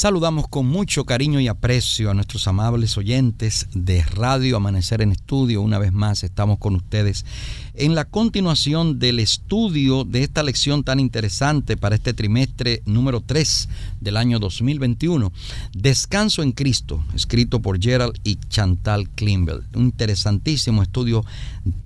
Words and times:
Saludamos 0.00 0.48
con 0.48 0.66
mucho 0.66 1.04
cariño 1.04 1.40
y 1.40 1.48
aprecio 1.48 2.10
a 2.10 2.14
nuestros 2.14 2.48
amables 2.48 2.96
oyentes 2.96 3.66
de 3.74 4.02
Radio 4.02 4.56
Amanecer 4.56 5.02
en 5.02 5.12
Estudio. 5.12 5.60
Una 5.60 5.78
vez 5.78 5.92
más 5.92 6.22
estamos 6.22 6.58
con 6.58 6.76
ustedes 6.76 7.26
en 7.80 7.94
la 7.94 8.04
continuación 8.04 8.98
del 8.98 9.20
estudio 9.20 10.04
de 10.04 10.22
esta 10.22 10.42
lección 10.42 10.84
tan 10.84 11.00
interesante 11.00 11.78
para 11.78 11.94
este 11.94 12.12
trimestre 12.12 12.82
número 12.84 13.22
3 13.22 13.70
del 14.02 14.18
año 14.18 14.38
2021, 14.38 15.32
Descanso 15.72 16.42
en 16.42 16.52
Cristo, 16.52 17.02
escrito 17.14 17.62
por 17.62 17.80
Gerald 17.82 18.20
y 18.22 18.36
Chantal 18.50 19.08
Klimble. 19.08 19.60
Un 19.74 19.84
interesantísimo 19.84 20.82
estudio 20.82 21.24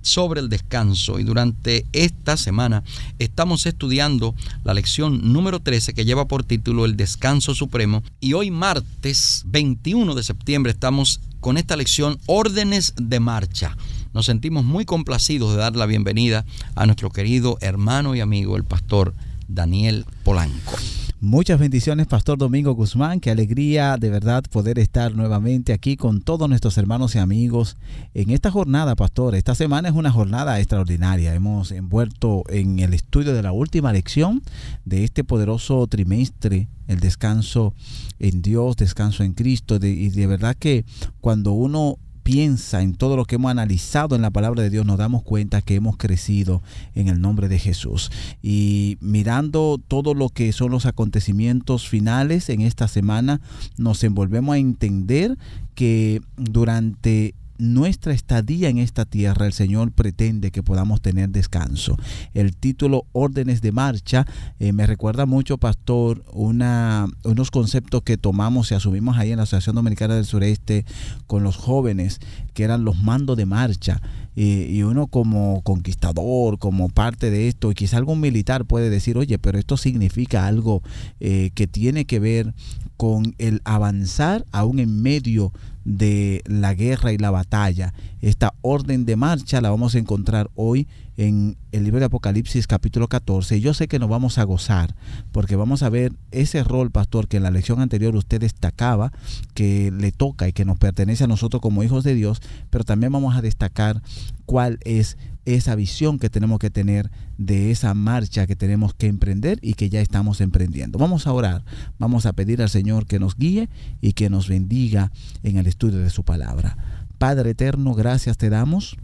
sobre 0.01 0.41
el 0.41 0.49
descanso 0.49 1.17
y 1.17 1.23
durante 1.23 1.85
esta 1.93 2.35
semana 2.35 2.83
estamos 3.17 3.65
estudiando 3.65 4.35
la 4.65 4.73
lección 4.73 5.31
número 5.31 5.61
13 5.61 5.93
que 5.93 6.03
lleva 6.03 6.27
por 6.27 6.43
título 6.43 6.83
El 6.83 6.97
Descanso 6.97 7.55
Supremo 7.55 8.03
y 8.19 8.33
hoy 8.33 8.51
martes 8.51 9.43
21 9.45 10.13
de 10.13 10.23
septiembre 10.23 10.73
estamos 10.73 11.21
con 11.39 11.57
esta 11.57 11.77
lección 11.77 12.17
Órdenes 12.25 12.95
de 12.97 13.21
Marcha. 13.21 13.77
Nos 14.15 14.27
sentimos 14.27 14.63
muy 14.63 14.85
complacidos 14.85 15.51
de 15.51 15.57
dar 15.57 15.75
la 15.75 15.85
bienvenida 15.85 16.45
a 16.75 16.85
nuestro 16.85 17.09
querido 17.09 17.57
hermano 17.59 18.15
y 18.15 18.21
amigo, 18.21 18.55
el 18.55 18.63
pastor 18.63 19.13
Daniel 19.49 20.05
Polanco. 20.23 20.71
Muchas 21.19 21.59
bendiciones, 21.59 22.07
Pastor 22.07 22.37
Domingo 22.37 22.71
Guzmán. 22.75 23.19
Qué 23.19 23.29
alegría 23.29 23.97
de 23.97 24.09
verdad 24.09 24.45
poder 24.49 24.79
estar 24.79 25.13
nuevamente 25.13 25.73
aquí 25.73 25.97
con 25.97 26.21
todos 26.21 26.47
nuestros 26.47 26.77
hermanos 26.77 27.13
y 27.15 27.19
amigos 27.19 27.75
en 28.13 28.29
esta 28.29 28.51
jornada, 28.51 28.95
Pastor. 28.95 29.35
Esta 29.35 29.53
semana 29.53 29.89
es 29.89 29.95
una 29.95 30.11
jornada 30.11 30.59
extraordinaria. 30.61 31.35
Hemos 31.35 31.73
envuelto 31.73 32.43
en 32.47 32.79
el 32.79 32.93
estudio 32.93 33.33
de 33.33 33.43
la 33.43 33.51
última 33.51 33.91
lección 33.91 34.41
de 34.85 35.03
este 35.03 35.25
poderoso 35.25 35.85
trimestre, 35.87 36.69
el 36.87 37.01
descanso 37.01 37.73
en 38.19 38.41
Dios, 38.41 38.77
descanso 38.77 39.23
en 39.23 39.33
Cristo. 39.33 39.75
y 39.75 40.09
de 40.09 40.27
verdad 40.27 40.55
que 40.55 40.85
cuando 41.19 41.51
uno 41.51 41.97
piensa 42.25 42.81
en 42.81 42.95
todo 42.95 43.17
lo 43.17 43.25
que 43.25 43.35
hemos 43.35 43.51
analizado 43.51 44.15
en 44.15 44.23
la 44.23 44.31
palabra 44.31 44.63
de 44.63 44.71
Dios, 44.71 44.83
nos 44.83 44.97
damos 44.97 45.21
cuenta 45.21 45.61
que 45.61 45.75
hemos 45.75 45.95
crecido 45.95 46.63
en 46.95 47.07
el 47.07 47.21
nombre 47.21 47.47
de 47.49 47.59
Jesús. 47.59 48.11
Y 48.41 48.97
mirando 48.99 49.79
todo 49.87 50.15
lo 50.15 50.29
que 50.29 50.51
son 50.51 50.71
los 50.71 50.87
acontecimientos 50.87 51.87
finales 51.87 52.49
en 52.49 52.61
esta 52.61 52.87
semana, 52.87 53.41
nos 53.77 54.03
envolvemos 54.03 54.55
a 54.55 54.57
entender 54.57 55.37
que 55.75 56.19
durante 56.35 57.35
nuestra 57.57 58.13
estadía 58.13 58.69
en 58.69 58.77
esta 58.77 59.05
tierra, 59.05 59.45
el 59.45 59.53
Señor 59.53 59.91
pretende 59.91 60.51
que 60.51 60.63
podamos 60.63 61.01
tener 61.01 61.29
descanso. 61.29 61.97
El 62.33 62.55
título 62.55 63.05
Órdenes 63.11 63.61
de 63.61 63.71
Marcha 63.71 64.25
eh, 64.59 64.73
me 64.73 64.85
recuerda 64.85 65.25
mucho, 65.25 65.57
pastor, 65.57 66.23
una, 66.33 67.07
unos 67.23 67.51
conceptos 67.51 68.03
que 68.03 68.17
tomamos 68.17 68.71
y 68.71 68.75
asumimos 68.75 69.17
ahí 69.17 69.31
en 69.31 69.37
la 69.37 69.43
Asociación 69.43 69.75
Dominicana 69.75 70.15
del 70.15 70.25
Sureste 70.25 70.85
con 71.27 71.43
los 71.43 71.55
jóvenes, 71.55 72.19
que 72.53 72.63
eran 72.63 72.83
los 72.83 72.97
mandos 72.97 73.37
de 73.37 73.45
marcha. 73.45 74.01
Y, 74.37 74.83
uno 74.83 75.07
como 75.07 75.61
conquistador, 75.61 76.59
como 76.59 76.89
parte 76.89 77.29
de 77.29 77.47
esto, 77.47 77.71
y 77.71 77.73
quizá 77.73 77.95
algún 77.95 78.19
militar 78.19 78.65
puede 78.65 78.89
decir, 78.89 79.17
oye, 79.17 79.39
pero 79.39 79.57
esto 79.57 79.77
significa 79.77 80.45
algo 80.45 80.83
eh, 81.21 81.51
que 81.55 81.67
tiene 81.67 82.03
que 82.03 82.19
ver 82.19 82.53
con 82.97 83.33
el 83.37 83.61
avanzar 83.63 84.45
aún 84.51 84.79
en 84.79 85.01
medio 85.01 85.53
de 85.53 85.74
la 85.85 86.73
guerra 86.73 87.13
y 87.13 87.17
la 87.17 87.31
batalla. 87.31 87.93
Esta 88.21 88.53
orden 88.61 89.05
de 89.05 89.15
marcha 89.15 89.61
la 89.61 89.69
vamos 89.69 89.95
a 89.95 89.99
encontrar 89.99 90.49
hoy 90.55 90.87
en 91.17 91.57
el 91.71 91.83
libro 91.83 91.99
de 91.99 92.05
Apocalipsis 92.05 92.67
capítulo 92.67 93.07
14. 93.07 93.57
Y 93.57 93.61
yo 93.61 93.73
sé 93.73 93.87
que 93.87 93.99
nos 93.99 94.09
vamos 94.09 94.37
a 94.37 94.43
gozar 94.43 94.95
porque 95.31 95.55
vamos 95.55 95.83
a 95.83 95.89
ver 95.89 96.11
ese 96.31 96.63
rol, 96.63 96.91
pastor, 96.91 97.27
que 97.27 97.37
en 97.37 97.43
la 97.43 97.51
lección 97.51 97.79
anterior 97.79 98.15
usted 98.15 98.41
destacaba, 98.41 99.11
que 99.53 99.91
le 99.91 100.11
toca 100.11 100.47
y 100.47 100.53
que 100.53 100.65
nos 100.65 100.77
pertenece 100.77 101.23
a 101.23 101.27
nosotros 101.27 101.61
como 101.61 101.83
hijos 101.83 102.03
de 102.03 102.15
Dios, 102.15 102.41
pero 102.69 102.83
también 102.83 103.11
vamos 103.11 103.35
a 103.35 103.41
destacar 103.41 104.01
cuál 104.45 104.79
es 104.83 105.17
esa 105.45 105.75
visión 105.75 106.17
que 106.17 106.29
tenemos 106.29 106.59
que 106.59 106.71
tener 106.71 107.11
de 107.37 107.71
esa 107.71 107.93
marcha 107.93 108.47
que 108.47 108.55
tenemos 108.55 108.93
que 108.93 109.07
emprender 109.07 109.59
y 109.61 109.73
que 109.73 109.89
ya 109.89 110.01
estamos 110.01 110.41
emprendiendo. 110.41 110.97
Vamos 110.97 111.27
a 111.27 111.33
orar, 111.33 111.63
vamos 111.99 112.25
a 112.25 112.33
pedir 112.33 112.61
al 112.61 112.69
Señor 112.69 113.05
que 113.05 113.19
nos 113.19 113.35
guíe 113.37 113.69
y 114.01 114.13
que 114.13 114.29
nos 114.29 114.47
bendiga 114.47 115.11
en 115.43 115.57
el 115.57 115.67
estudio 115.67 115.99
de 115.99 116.09
su 116.09 116.23
palabra. 116.23 116.77
Padre 117.17 117.51
eterno, 117.51 117.93
gracias 117.93 118.37
te 118.37 118.49
damos. 118.49 118.97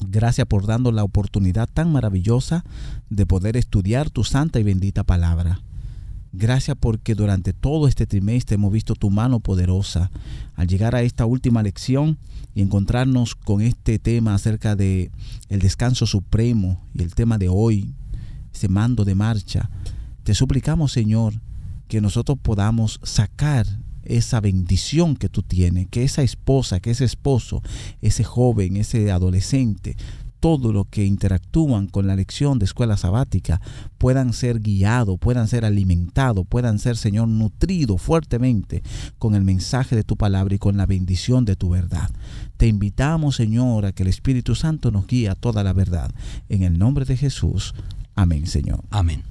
Gracias 0.00 0.46
por 0.46 0.66
darnos 0.66 0.94
la 0.94 1.02
oportunidad 1.02 1.68
tan 1.72 1.92
maravillosa 1.92 2.64
de 3.10 3.26
poder 3.26 3.56
estudiar 3.56 4.10
tu 4.10 4.22
santa 4.22 4.60
y 4.60 4.62
bendita 4.62 5.02
palabra. 5.02 5.60
Gracias 6.40 6.76
porque 6.78 7.16
durante 7.16 7.52
todo 7.52 7.88
este 7.88 8.06
trimestre 8.06 8.54
hemos 8.54 8.70
visto 8.70 8.94
tu 8.94 9.10
mano 9.10 9.40
poderosa. 9.40 10.08
Al 10.54 10.68
llegar 10.68 10.94
a 10.94 11.02
esta 11.02 11.26
última 11.26 11.64
lección 11.64 12.16
y 12.54 12.62
encontrarnos 12.62 13.34
con 13.34 13.60
este 13.60 13.98
tema 13.98 14.34
acerca 14.34 14.76
de 14.76 15.10
el 15.48 15.58
descanso 15.58 16.06
supremo 16.06 16.80
y 16.94 17.02
el 17.02 17.12
tema 17.16 17.38
de 17.38 17.48
hoy, 17.48 17.92
ese 18.54 18.68
mando 18.68 19.04
de 19.04 19.16
marcha, 19.16 19.68
te 20.22 20.32
suplicamos, 20.32 20.92
Señor, 20.92 21.34
que 21.88 22.00
nosotros 22.00 22.38
podamos 22.40 23.00
sacar 23.02 23.66
esa 24.04 24.40
bendición 24.40 25.16
que 25.16 25.28
tú 25.28 25.42
tienes, 25.42 25.88
que 25.88 26.04
esa 26.04 26.22
esposa, 26.22 26.78
que 26.78 26.92
ese 26.92 27.04
esposo, 27.04 27.64
ese 28.00 28.22
joven, 28.22 28.76
ese 28.76 29.10
adolescente, 29.10 29.96
todo 30.40 30.72
lo 30.72 30.84
que 30.84 31.04
interactúan 31.04 31.86
con 31.88 32.06
la 32.06 32.16
lección 32.16 32.58
de 32.58 32.64
escuela 32.64 32.96
sabática 32.96 33.60
puedan 33.98 34.32
ser 34.32 34.60
guiados, 34.60 35.18
puedan 35.18 35.48
ser 35.48 35.64
alimentados, 35.64 36.46
puedan 36.48 36.78
ser, 36.78 36.96
Señor, 36.96 37.28
nutridos 37.28 38.00
fuertemente 38.00 38.82
con 39.18 39.34
el 39.34 39.42
mensaje 39.42 39.96
de 39.96 40.04
tu 40.04 40.16
palabra 40.16 40.54
y 40.54 40.58
con 40.58 40.76
la 40.76 40.86
bendición 40.86 41.44
de 41.44 41.56
tu 41.56 41.70
verdad. 41.70 42.10
Te 42.56 42.66
invitamos, 42.66 43.36
Señor, 43.36 43.86
a 43.86 43.92
que 43.92 44.02
el 44.02 44.08
Espíritu 44.08 44.54
Santo 44.54 44.90
nos 44.90 45.06
guíe 45.06 45.28
a 45.28 45.34
toda 45.34 45.62
la 45.62 45.72
verdad. 45.72 46.10
En 46.48 46.62
el 46.62 46.78
nombre 46.78 47.04
de 47.04 47.16
Jesús. 47.16 47.74
Amén, 48.14 48.46
Señor. 48.46 48.82
Amén. 48.90 49.22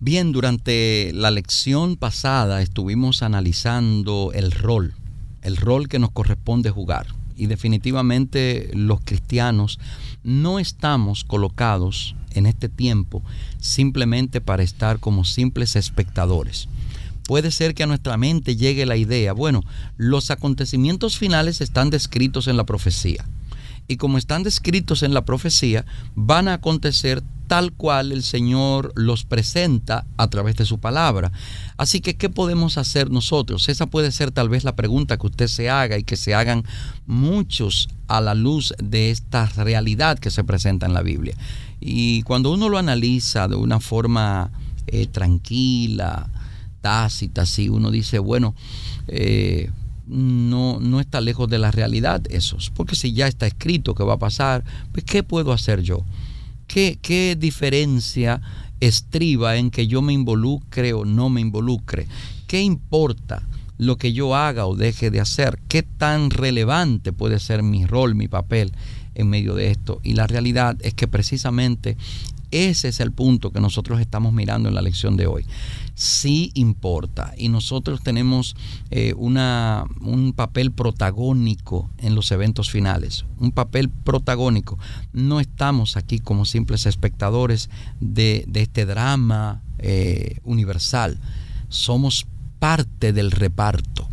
Bien, 0.00 0.30
durante 0.30 1.10
la 1.12 1.30
lección 1.32 1.96
pasada 1.96 2.62
estuvimos 2.62 3.22
analizando 3.22 4.30
el 4.32 4.52
rol, 4.52 4.94
el 5.42 5.56
rol 5.56 5.88
que 5.88 5.98
nos 5.98 6.12
corresponde 6.12 6.70
jugar 6.70 7.17
y 7.38 7.46
definitivamente 7.46 8.70
los 8.74 9.00
cristianos 9.02 9.78
no 10.22 10.58
estamos 10.58 11.24
colocados 11.24 12.14
en 12.32 12.46
este 12.46 12.68
tiempo 12.68 13.22
simplemente 13.58 14.40
para 14.40 14.62
estar 14.62 14.98
como 14.98 15.24
simples 15.24 15.76
espectadores. 15.76 16.68
Puede 17.26 17.50
ser 17.50 17.74
que 17.74 17.82
a 17.82 17.86
nuestra 17.86 18.16
mente 18.16 18.56
llegue 18.56 18.86
la 18.86 18.96
idea, 18.96 19.32
bueno, 19.32 19.62
los 19.96 20.30
acontecimientos 20.30 21.18
finales 21.18 21.60
están 21.60 21.90
descritos 21.90 22.48
en 22.48 22.56
la 22.56 22.64
profecía. 22.64 23.24
Y 23.88 23.96
como 23.96 24.18
están 24.18 24.42
descritos 24.42 25.02
en 25.02 25.14
la 25.14 25.24
profecía, 25.24 25.84
van 26.14 26.46
a 26.46 26.54
acontecer 26.54 27.22
tal 27.48 27.72
cual 27.72 28.12
el 28.12 28.22
Señor 28.22 28.92
los 28.94 29.24
presenta 29.24 30.06
a 30.18 30.28
través 30.28 30.56
de 30.56 30.66
su 30.66 30.78
palabra. 30.78 31.32
Así 31.78 32.00
que, 32.00 32.16
¿qué 32.16 32.28
podemos 32.28 32.76
hacer 32.76 33.10
nosotros? 33.10 33.68
Esa 33.70 33.86
puede 33.86 34.12
ser 34.12 34.30
tal 34.30 34.50
vez 34.50 34.62
la 34.62 34.76
pregunta 34.76 35.16
que 35.16 35.26
usted 35.26 35.48
se 35.48 35.70
haga 35.70 35.98
y 35.98 36.04
que 36.04 36.16
se 36.16 36.34
hagan 36.34 36.64
muchos 37.06 37.88
a 38.06 38.20
la 38.20 38.34
luz 38.34 38.74
de 38.78 39.10
esta 39.10 39.46
realidad 39.46 40.18
que 40.18 40.30
se 40.30 40.44
presenta 40.44 40.86
en 40.86 40.92
la 40.92 41.02
Biblia. 41.02 41.34
Y 41.80 42.22
cuando 42.22 42.52
uno 42.52 42.68
lo 42.68 42.76
analiza 42.76 43.48
de 43.48 43.56
una 43.56 43.80
forma 43.80 44.50
eh, 44.86 45.06
tranquila, 45.06 46.28
tácita, 46.82 47.42
así, 47.42 47.68
uno 47.68 47.90
dice, 47.90 48.18
bueno, 48.18 48.54
eh, 49.06 49.70
no, 50.08 50.80
no 50.80 51.00
está 51.00 51.20
lejos 51.20 51.48
de 51.48 51.58
la 51.58 51.70
realidad 51.70 52.22
eso, 52.30 52.56
porque 52.74 52.96
si 52.96 53.12
ya 53.12 53.26
está 53.26 53.46
escrito 53.46 53.94
que 53.94 54.04
va 54.04 54.14
a 54.14 54.18
pasar, 54.18 54.64
pues 54.92 55.04
¿qué 55.04 55.22
puedo 55.22 55.52
hacer 55.52 55.82
yo? 55.82 56.04
¿Qué, 56.68 57.36
diferencia 57.38 58.42
estriba 58.80 59.56
en 59.56 59.70
que 59.70 59.86
yo 59.86 60.02
me 60.02 60.12
involucre 60.12 60.92
o 60.92 61.04
no 61.04 61.30
me 61.30 61.40
involucre? 61.40 62.06
¿Qué 62.46 62.60
importa 62.60 63.42
lo 63.78 63.96
que 63.96 64.12
yo 64.12 64.36
haga 64.36 64.66
o 64.66 64.76
deje 64.76 65.10
de 65.10 65.20
hacer? 65.20 65.58
¿Qué 65.68 65.82
tan 65.82 66.30
relevante 66.30 67.12
puede 67.12 67.38
ser 67.38 67.62
mi 67.62 67.86
rol, 67.86 68.14
mi 68.14 68.28
papel 68.28 68.72
en 69.14 69.30
medio 69.30 69.54
de 69.54 69.70
esto? 69.70 70.00
Y 70.02 70.12
la 70.12 70.26
realidad 70.26 70.76
es 70.80 70.94
que 70.94 71.08
precisamente 71.08 71.96
Ese 72.50 72.88
es 72.88 73.00
el 73.00 73.12
punto 73.12 73.50
que 73.50 73.60
nosotros 73.60 74.00
estamos 74.00 74.32
mirando 74.32 74.70
en 74.70 74.74
la 74.74 74.80
lección 74.80 75.18
de 75.18 75.26
hoy. 75.26 75.44
Sí 75.98 76.52
importa. 76.54 77.34
Y 77.36 77.48
nosotros 77.48 78.04
tenemos 78.04 78.54
eh, 78.92 79.14
una, 79.16 79.84
un 80.00 80.32
papel 80.32 80.70
protagónico 80.70 81.90
en 81.98 82.14
los 82.14 82.30
eventos 82.30 82.70
finales, 82.70 83.24
un 83.40 83.50
papel 83.50 83.88
protagónico. 83.88 84.78
No 85.12 85.40
estamos 85.40 85.96
aquí 85.96 86.20
como 86.20 86.44
simples 86.44 86.86
espectadores 86.86 87.68
de, 87.98 88.46
este 88.54 88.86
drama 88.86 89.64
eh, 89.78 90.38
universal, 90.44 91.18
somos 91.68 92.28
parte 92.60 93.12
del 93.12 93.32
reparto 93.32 94.08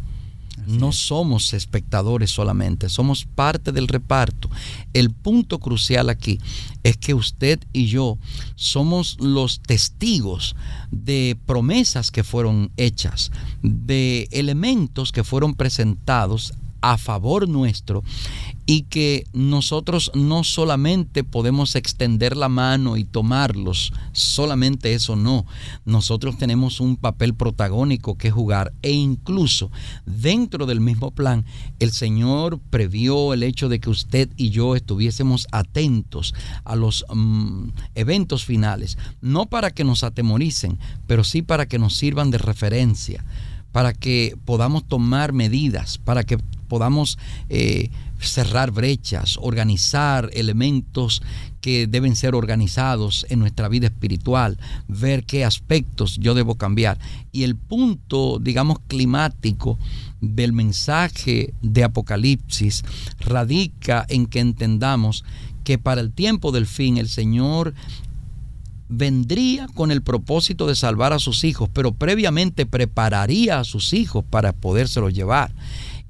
no 0.67 0.91
somos 0.91 1.53
espectadores 1.53 2.31
solamente, 2.31 2.89
somos 2.89 3.25
parte 3.25 3.71
del 3.71 3.87
reparto. 3.87 4.49
El 4.93 5.11
punto 5.11 5.59
crucial 5.59 6.09
aquí 6.09 6.39
es 6.83 6.97
que 6.97 7.13
usted 7.13 7.59
y 7.73 7.87
yo 7.87 8.17
somos 8.55 9.17
los 9.19 9.59
testigos 9.59 10.55
de 10.91 11.37
promesas 11.45 12.11
que 12.11 12.23
fueron 12.23 12.71
hechas, 12.77 13.31
de 13.61 14.27
elementos 14.31 15.11
que 15.11 15.23
fueron 15.23 15.55
presentados 15.55 16.53
a 16.81 16.97
favor 16.97 17.49
nuestro 17.49 18.03
y 18.65 18.83
que 18.83 19.27
nosotros 19.33 20.11
no 20.15 20.43
solamente 20.43 21.23
podemos 21.23 21.75
extender 21.75 22.35
la 22.35 22.49
mano 22.49 22.97
y 22.97 23.03
tomarlos, 23.03 23.93
solamente 24.11 24.93
eso 24.93 25.15
no, 25.15 25.45
nosotros 25.85 26.37
tenemos 26.37 26.79
un 26.79 26.97
papel 26.97 27.35
protagónico 27.35 28.17
que 28.17 28.31
jugar 28.31 28.73
e 28.81 28.91
incluso 28.91 29.71
dentro 30.05 30.65
del 30.65 30.79
mismo 30.79 31.11
plan 31.11 31.45
el 31.79 31.91
Señor 31.91 32.59
previó 32.69 33.33
el 33.33 33.43
hecho 33.43 33.69
de 33.69 33.79
que 33.79 33.89
usted 33.89 34.29
y 34.35 34.49
yo 34.49 34.75
estuviésemos 34.75 35.47
atentos 35.51 36.33
a 36.63 36.75
los 36.75 37.05
mm, 37.13 37.69
eventos 37.93 38.45
finales, 38.45 38.97
no 39.21 39.45
para 39.45 39.69
que 39.71 39.83
nos 39.83 40.03
atemoricen, 40.03 40.79
pero 41.05 41.23
sí 41.23 41.41
para 41.41 41.67
que 41.67 41.77
nos 41.77 41.95
sirvan 41.95 42.31
de 42.31 42.39
referencia 42.39 43.23
para 43.75 43.91
que 43.91 44.37
podamos 44.45 44.87
tomar 44.87 45.33
medidas, 45.33 45.97
para 45.97 46.23
que 46.23 46.37
podamos 46.69 47.17
eh, 47.49 47.89
cerrar 48.19 48.71
brechas, 48.71 49.37
organizar 49.41 50.29
elementos 50.33 51.21
que 51.61 51.87
deben 51.87 52.15
ser 52.15 52.35
organizados 52.35 53.25
en 53.29 53.39
nuestra 53.39 53.69
vida 53.69 53.87
espiritual, 53.87 54.57
ver 54.87 55.23
qué 55.23 55.43
aspectos 55.45 56.17
yo 56.19 56.33
debo 56.33 56.55
cambiar. 56.55 56.99
Y 57.31 57.43
el 57.43 57.55
punto, 57.55 58.39
digamos, 58.39 58.79
climático 58.87 59.77
del 60.21 60.53
mensaje 60.53 61.53
de 61.61 61.83
Apocalipsis 61.83 62.83
radica 63.19 64.05
en 64.09 64.27
que 64.27 64.39
entendamos 64.39 65.23
que 65.63 65.77
para 65.77 66.01
el 66.01 66.11
tiempo 66.11 66.51
del 66.51 66.67
fin 66.67 66.97
el 66.97 67.09
Señor 67.09 67.73
vendría 68.87 69.67
con 69.67 69.91
el 69.91 70.01
propósito 70.01 70.67
de 70.67 70.75
salvar 70.75 71.13
a 71.13 71.19
sus 71.19 71.43
hijos, 71.43 71.69
pero 71.73 71.93
previamente 71.93 72.65
prepararía 72.65 73.59
a 73.59 73.63
sus 73.63 73.93
hijos 73.93 74.23
para 74.29 74.53
podérselos 74.53 75.13
llevar. 75.13 75.51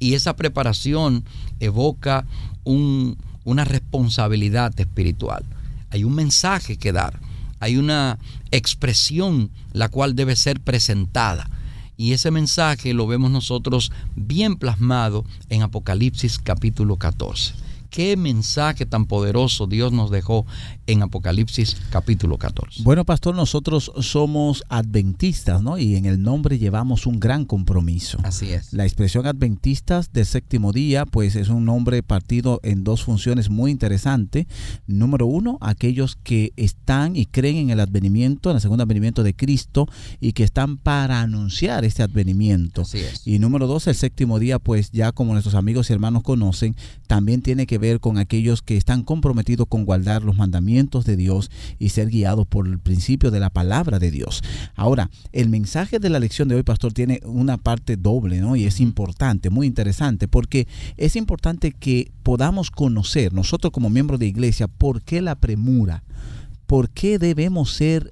Y 0.06 0.14
esa 0.14 0.36
preparación 0.36 1.24
evoca 1.60 2.28
una 2.64 3.66
responsabilidad 3.66 4.80
espiritual. 4.80 5.44
Hay 5.90 6.04
un 6.04 6.14
mensaje 6.14 6.78
que 6.78 6.92
dar, 6.92 7.20
hay 7.60 7.78
una 7.78 8.20
expresión 8.52 9.50
la 9.74 9.90
cual 9.90 10.16
debe 10.16 10.36
ser 10.36 10.60
presentada. 10.60 11.50
Y 11.98 12.14
ese 12.14 12.30
mensaje 12.30 12.94
lo 12.94 13.08
vemos 13.08 13.32
nosotros 13.32 13.92
bien 14.16 14.58
plasmado 14.58 15.26
en 15.50 15.64
Apocalipsis 15.64 16.38
capítulo 16.38 16.98
14 16.98 17.66
qué 17.96 18.18
mensaje 18.18 18.86
tan 18.86 19.06
poderoso 19.06 19.68
Dios 19.68 19.94
nos 19.94 20.12
dejó 20.12 20.46
en 20.88 21.02
Apocalipsis 21.02 21.78
capítulo 21.90 22.38
14. 22.38 22.84
Bueno, 22.84 23.06
pastor, 23.06 23.36
nosotros 23.36 23.92
somos 24.00 24.64
adventistas, 24.70 25.62
¿no? 25.62 25.78
Y 25.78 25.96
en 25.96 26.06
el 26.06 26.22
nombre 26.22 26.60
llevamos 26.60 27.06
un 27.06 27.20
gran 27.20 27.46
compromiso. 27.46 28.20
Así 28.24 28.52
es. 28.52 28.74
La 28.74 28.86
expresión 28.86 29.26
adventistas 29.26 30.12
del 30.14 30.26
séptimo 30.26 30.72
día, 30.72 31.06
pues 31.06 31.36
es 31.36 31.50
un 31.50 31.66
nombre 31.66 32.04
partido 32.04 32.60
en 32.64 32.84
dos 32.84 33.04
funciones 33.04 33.50
muy 33.50 33.72
interesantes. 33.72 34.46
Número 34.88 35.26
uno, 35.26 35.58
aquellos 35.62 36.18
que 36.22 36.54
están 36.56 37.16
y 37.16 37.26
creen 37.26 37.58
en 37.58 37.70
el 37.72 37.80
advenimiento, 37.80 38.50
en 38.52 38.58
el 38.58 38.62
segundo 38.62 38.84
advenimiento 38.84 39.24
de 39.24 39.34
Cristo 39.34 39.88
y 40.20 40.34
que 40.34 40.44
están 40.44 40.78
para 40.78 41.22
anunciar 41.22 41.86
este 41.86 42.04
advenimiento. 42.04 42.82
Así 42.82 43.00
es. 43.00 43.26
Y 43.26 43.40
número 43.40 43.68
dos, 43.68 43.88
el 43.88 43.96
séptimo 43.96 44.40
día, 44.40 44.60
pues 44.60 44.92
ya 44.92 45.12
como 45.12 45.34
nuestros 45.34 45.56
amigos 45.56 45.90
y 45.90 45.94
hermanos 45.94 46.24
conocen, 46.24 46.76
también 47.08 47.42
tiene 47.42 47.66
que 47.66 47.78
ver 47.78 48.00
con 48.00 48.18
aquellos 48.18 48.62
que 48.62 48.78
están 48.78 49.04
comprometidos 49.04 49.68
con 49.68 49.86
guardar 49.86 50.24
los 50.24 50.36
mandamientos 50.36 50.75
de 50.76 51.16
Dios 51.16 51.52
y 51.80 51.90
ser 51.90 52.10
guiados 52.10 52.46
por 52.48 52.68
el 52.68 52.80
principio 52.80 53.32
de 53.32 53.40
la 53.40 53.50
palabra 53.50 53.98
de 53.98 54.12
Dios. 54.12 54.44
Ahora, 54.76 55.10
el 55.32 55.48
mensaje 55.48 56.00
de 56.00 56.10
la 56.10 56.20
lección 56.20 56.50
de 56.50 56.56
hoy, 56.56 56.64
pastor, 56.64 56.92
tiene 56.92 57.22
una 57.24 57.58
parte 57.58 57.96
doble, 57.96 58.42
¿no? 58.42 58.58
Y 58.58 58.66
es 58.66 58.82
importante, 58.82 59.50
muy 59.50 59.68
interesante, 59.68 60.28
porque 60.28 60.68
es 60.98 61.16
importante 61.16 61.72
que 61.72 62.12
podamos 62.24 62.72
conocer 62.72 63.34
nosotros 63.34 63.72
como 63.72 63.90
miembros 63.90 64.20
de 64.20 64.28
iglesia 64.28 64.68
por 64.68 65.02
qué 65.02 65.22
la 65.22 65.36
premura, 65.36 66.04
por 66.68 66.90
qué 66.90 67.20
debemos 67.20 67.72
ser 67.74 68.12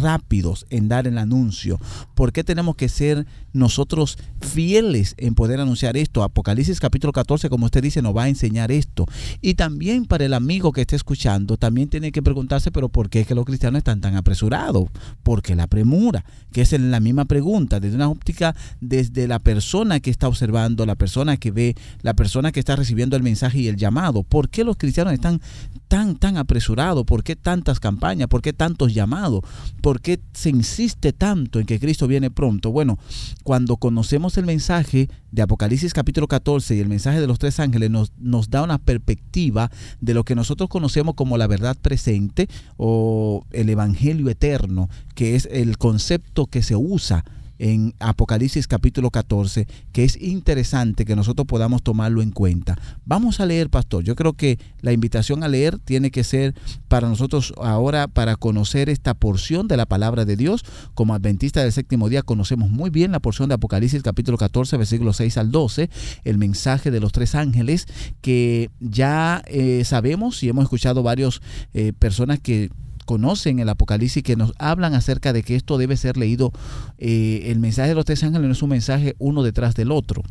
rápidos 0.00 0.66
en 0.70 0.88
dar 0.88 1.06
el 1.06 1.18
anuncio? 1.18 1.78
¿Por 2.14 2.32
qué 2.32 2.44
tenemos 2.44 2.76
que 2.76 2.88
ser 2.88 3.26
nosotros 3.52 4.18
fieles 4.40 5.14
en 5.18 5.34
poder 5.34 5.60
anunciar 5.60 5.96
esto? 5.96 6.22
Apocalipsis 6.22 6.80
capítulo 6.80 7.12
14, 7.12 7.48
como 7.48 7.66
usted 7.66 7.82
dice, 7.82 8.02
nos 8.02 8.16
va 8.16 8.24
a 8.24 8.28
enseñar 8.28 8.70
esto. 8.72 9.06
Y 9.40 9.54
también 9.54 10.04
para 10.04 10.24
el 10.24 10.34
amigo 10.34 10.72
que 10.72 10.82
esté 10.82 10.96
escuchando, 10.96 11.56
también 11.56 11.88
tiene 11.88 12.12
que 12.12 12.22
preguntarse, 12.22 12.70
pero 12.70 12.88
¿por 12.88 13.10
qué 13.10 13.20
es 13.20 13.26
que 13.26 13.34
los 13.34 13.44
cristianos 13.44 13.78
están 13.78 14.00
tan 14.00 14.16
apresurados? 14.16 14.88
Porque 15.22 15.54
la 15.54 15.66
premura, 15.66 16.24
que 16.52 16.62
es 16.62 16.72
la 16.72 17.00
misma 17.00 17.24
pregunta, 17.24 17.80
desde 17.80 17.96
una 17.96 18.08
óptica, 18.08 18.54
desde 18.80 19.28
la 19.28 19.38
persona 19.38 20.00
que 20.00 20.10
está 20.10 20.28
observando, 20.28 20.86
la 20.86 20.94
persona 20.94 21.36
que 21.36 21.50
ve, 21.50 21.74
la 22.02 22.14
persona 22.14 22.52
que 22.52 22.60
está 22.60 22.76
recibiendo 22.76 23.16
el 23.16 23.22
mensaje 23.22 23.58
y 23.60 23.68
el 23.68 23.76
llamado. 23.76 24.22
¿Por 24.22 24.48
qué 24.48 24.64
los 24.64 24.76
cristianos 24.76 25.12
están 25.12 25.40
tan, 25.88 26.16
tan 26.16 26.36
apresurados? 26.36 27.04
¿Por 27.04 27.24
qué 27.24 27.34
tantas 27.34 27.80
campañas? 27.80 28.28
¿Por 28.28 28.42
qué 28.42 28.52
tantos 28.52 28.94
llamados? 28.94 29.40
¿Por 29.80 30.00
qué 30.00 30.20
se 30.32 30.50
insiste 30.50 31.12
tanto 31.12 31.58
en 31.58 31.66
que 31.66 31.80
Cristo 31.80 32.06
viene 32.06 32.30
pronto? 32.30 32.70
Bueno, 32.70 32.98
cuando 33.42 33.78
conocemos 33.78 34.36
el 34.38 34.46
mensaje 34.46 35.08
de 35.32 35.42
Apocalipsis 35.42 35.92
capítulo 35.92 36.28
14 36.28 36.76
y 36.76 36.80
el 36.80 36.88
mensaje 36.88 37.20
de 37.20 37.26
los 37.26 37.38
tres 37.38 37.58
ángeles 37.58 37.90
nos, 37.90 38.12
nos 38.18 38.50
da 38.50 38.62
una 38.62 38.78
perspectiva 38.78 39.70
de 40.00 40.14
lo 40.14 40.24
que 40.24 40.34
nosotros 40.34 40.68
conocemos 40.68 41.14
como 41.14 41.38
la 41.38 41.46
verdad 41.46 41.76
presente 41.80 42.48
o 42.76 43.44
el 43.50 43.68
Evangelio 43.70 44.28
eterno, 44.28 44.88
que 45.14 45.34
es 45.34 45.48
el 45.50 45.78
concepto 45.78 46.46
que 46.46 46.62
se 46.62 46.76
usa 46.76 47.24
en 47.58 47.94
Apocalipsis 47.98 48.66
capítulo 48.66 49.10
14, 49.10 49.66
que 49.92 50.04
es 50.04 50.20
interesante 50.20 51.04
que 51.04 51.16
nosotros 51.16 51.46
podamos 51.46 51.82
tomarlo 51.82 52.22
en 52.22 52.30
cuenta. 52.30 52.78
Vamos 53.04 53.40
a 53.40 53.46
leer, 53.46 53.70
pastor. 53.70 54.04
Yo 54.04 54.14
creo 54.14 54.34
que 54.34 54.58
la 54.80 54.92
invitación 54.92 55.42
a 55.42 55.48
leer 55.48 55.78
tiene 55.78 56.10
que 56.10 56.24
ser 56.24 56.54
para 56.88 57.08
nosotros 57.08 57.52
ahora, 57.60 58.08
para 58.08 58.36
conocer 58.36 58.88
esta 58.88 59.14
porción 59.14 59.68
de 59.68 59.76
la 59.76 59.86
palabra 59.86 60.24
de 60.24 60.36
Dios. 60.36 60.64
Como 60.94 61.14
adventistas 61.14 61.64
del 61.64 61.72
séptimo 61.72 62.08
día 62.08 62.22
conocemos 62.22 62.70
muy 62.70 62.90
bien 62.90 63.12
la 63.12 63.20
porción 63.20 63.48
de 63.48 63.56
Apocalipsis 63.56 64.02
capítulo 64.02 64.38
14, 64.38 64.76
versículos 64.76 65.16
6 65.16 65.38
al 65.38 65.50
12, 65.50 65.90
el 66.24 66.38
mensaje 66.38 66.90
de 66.90 67.00
los 67.00 67.12
tres 67.12 67.34
ángeles, 67.34 67.86
que 68.20 68.70
ya 68.80 69.42
eh, 69.46 69.82
sabemos 69.84 70.42
y 70.42 70.48
hemos 70.48 70.64
escuchado 70.64 71.02
varias 71.02 71.40
eh, 71.74 71.92
personas 71.98 72.40
que 72.40 72.70
conocen 73.08 73.58
el 73.58 73.70
Apocalipsis 73.70 74.22
que 74.22 74.36
nos 74.36 74.52
hablan 74.58 74.92
acerca 74.92 75.32
de 75.32 75.42
que 75.42 75.56
esto 75.56 75.78
debe 75.78 75.96
ser 75.96 76.18
leído. 76.18 76.52
Eh, 76.98 77.44
el 77.46 77.58
mensaje 77.58 77.88
de 77.88 77.94
los 77.94 78.04
tres 78.04 78.22
ángeles 78.22 78.46
no 78.46 78.52
es 78.52 78.62
un 78.62 78.68
mensaje 78.68 79.16
uno 79.18 79.42
detrás 79.42 79.74
del 79.74 79.92
otro. 79.92 80.22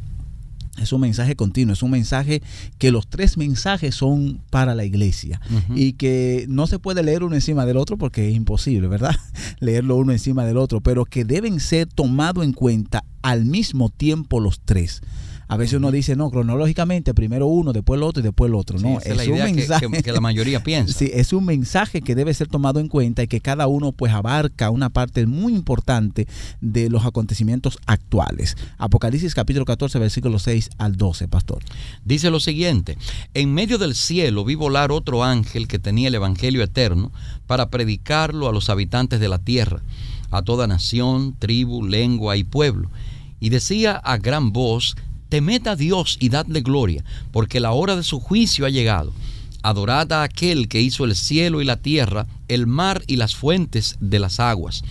Es 0.79 0.93
un 0.93 1.01
mensaje 1.01 1.35
continuo, 1.35 1.73
es 1.73 1.81
un 1.81 1.89
mensaje 1.89 2.43
que 2.77 2.91
los 2.91 3.07
tres 3.07 3.35
mensajes 3.35 3.95
son 3.95 4.41
para 4.51 4.75
la 4.75 4.85
iglesia 4.85 5.41
y 5.73 5.93
que 5.93 6.45
no 6.49 6.67
se 6.67 6.77
puede 6.77 7.01
leer 7.01 7.23
uno 7.23 7.33
encima 7.33 7.65
del 7.65 7.77
otro 7.77 7.97
porque 7.97 8.29
es 8.29 8.35
imposible, 8.35 8.87
¿verdad? 8.87 9.15
Leerlo 9.59 9.95
uno 9.95 10.11
encima 10.11 10.45
del 10.45 10.57
otro, 10.57 10.79
pero 10.79 11.05
que 11.05 11.25
deben 11.25 11.59
ser 11.59 11.87
tomados 11.87 12.43
en 12.43 12.53
cuenta 12.53 13.03
al 13.23 13.43
mismo 13.43 13.89
tiempo 13.89 14.39
los 14.39 14.59
tres. 14.59 15.01
A 15.49 15.55
veces 15.55 15.75
uno 15.75 15.91
dice, 15.91 16.15
no, 16.17 16.29
cronológicamente, 16.29 17.13
primero 17.13 17.47
uno, 17.47 17.71
después 17.71 17.97
el 17.97 18.03
otro 18.03 18.19
y 18.19 18.23
después 18.23 18.49
el 18.49 18.55
otro. 18.55 18.79
no, 18.79 18.99
es, 18.99 19.27
un 19.27 19.37
mensaje 19.37 19.87
que, 20.03 20.11
la 20.11 20.19
mayoría 20.19 20.61
piensa. 20.61 20.97
Sí, 20.97 21.09
es 21.13 21.31
un 21.31 21.45
mensaje 21.45 22.01
que 22.01 22.15
debe 22.15 22.33
ser 22.33 22.47
tomado 22.47 22.81
en 22.81 22.89
cuenta 22.89 23.23
y 23.23 23.27
que 23.27 23.39
cada 23.39 23.67
uno 23.67 23.93
pues 23.93 24.11
abarca 24.11 24.69
una 24.69 24.89
parte 24.89 25.25
muy 25.25 25.53
importante 25.53 26.27
de 26.59 26.89
los 26.89 27.05
acontecimientos 27.05 27.77
actuales. 27.85 28.57
Apocalipsis 28.77 29.33
capítulo 29.33 29.63
14, 29.63 29.99
versículo 29.99 30.37
6 30.37 30.69
al 30.77 30.97
12, 30.97 31.29
pastor. 31.29 31.63
Dice 32.03 32.29
lo 32.29 32.41
siguiente, 32.41 32.97
en 33.33 33.53
medio 33.53 33.77
del 33.77 33.95
cielo 33.95 34.43
vi 34.43 34.55
volar 34.55 34.91
otro 34.91 35.23
ángel 35.23 35.67
que 35.69 35.79
tenía 35.79 36.09
el 36.09 36.15
Evangelio 36.15 36.61
eterno 36.61 37.11
para 37.45 37.69
predicarlo 37.69 38.49
a 38.49 38.51
los 38.53 38.69
habitantes 38.69 39.21
de 39.21 39.29
la 39.29 39.39
tierra, 39.39 39.81
a 40.29 40.41
toda 40.41 40.67
nación, 40.67 41.35
tribu, 41.39 41.85
lengua 41.85 42.35
y 42.35 42.43
pueblo. 42.43 42.89
Y 43.39 43.49
decía 43.49 43.95
a 43.95 44.17
gran 44.17 44.51
voz, 44.51 44.95
temed 45.29 45.67
a 45.67 45.75
Dios 45.75 46.17
y 46.19 46.29
dadle 46.29 46.61
gloria, 46.61 47.03
porque 47.31 47.59
la 47.59 47.71
hora 47.71 47.95
de 47.95 48.03
su 48.03 48.19
juicio 48.19 48.65
ha 48.65 48.69
llegado. 48.69 49.13
adorad 49.63 50.13
a 50.13 50.23
aquel 50.23 50.69
que 50.69 50.81
hizo 50.81 51.03
el 51.03 51.15
cielo 51.15 51.61
y 51.61 51.65
la 51.65 51.77
tierra, 51.77 52.25
el 52.47 52.67
mar 52.67 53.03
y 53.07 53.17
las 53.17 53.35
fuentes 53.35 53.97
de 53.99 54.19
las 54.19 54.39
aguas. 54.39 54.83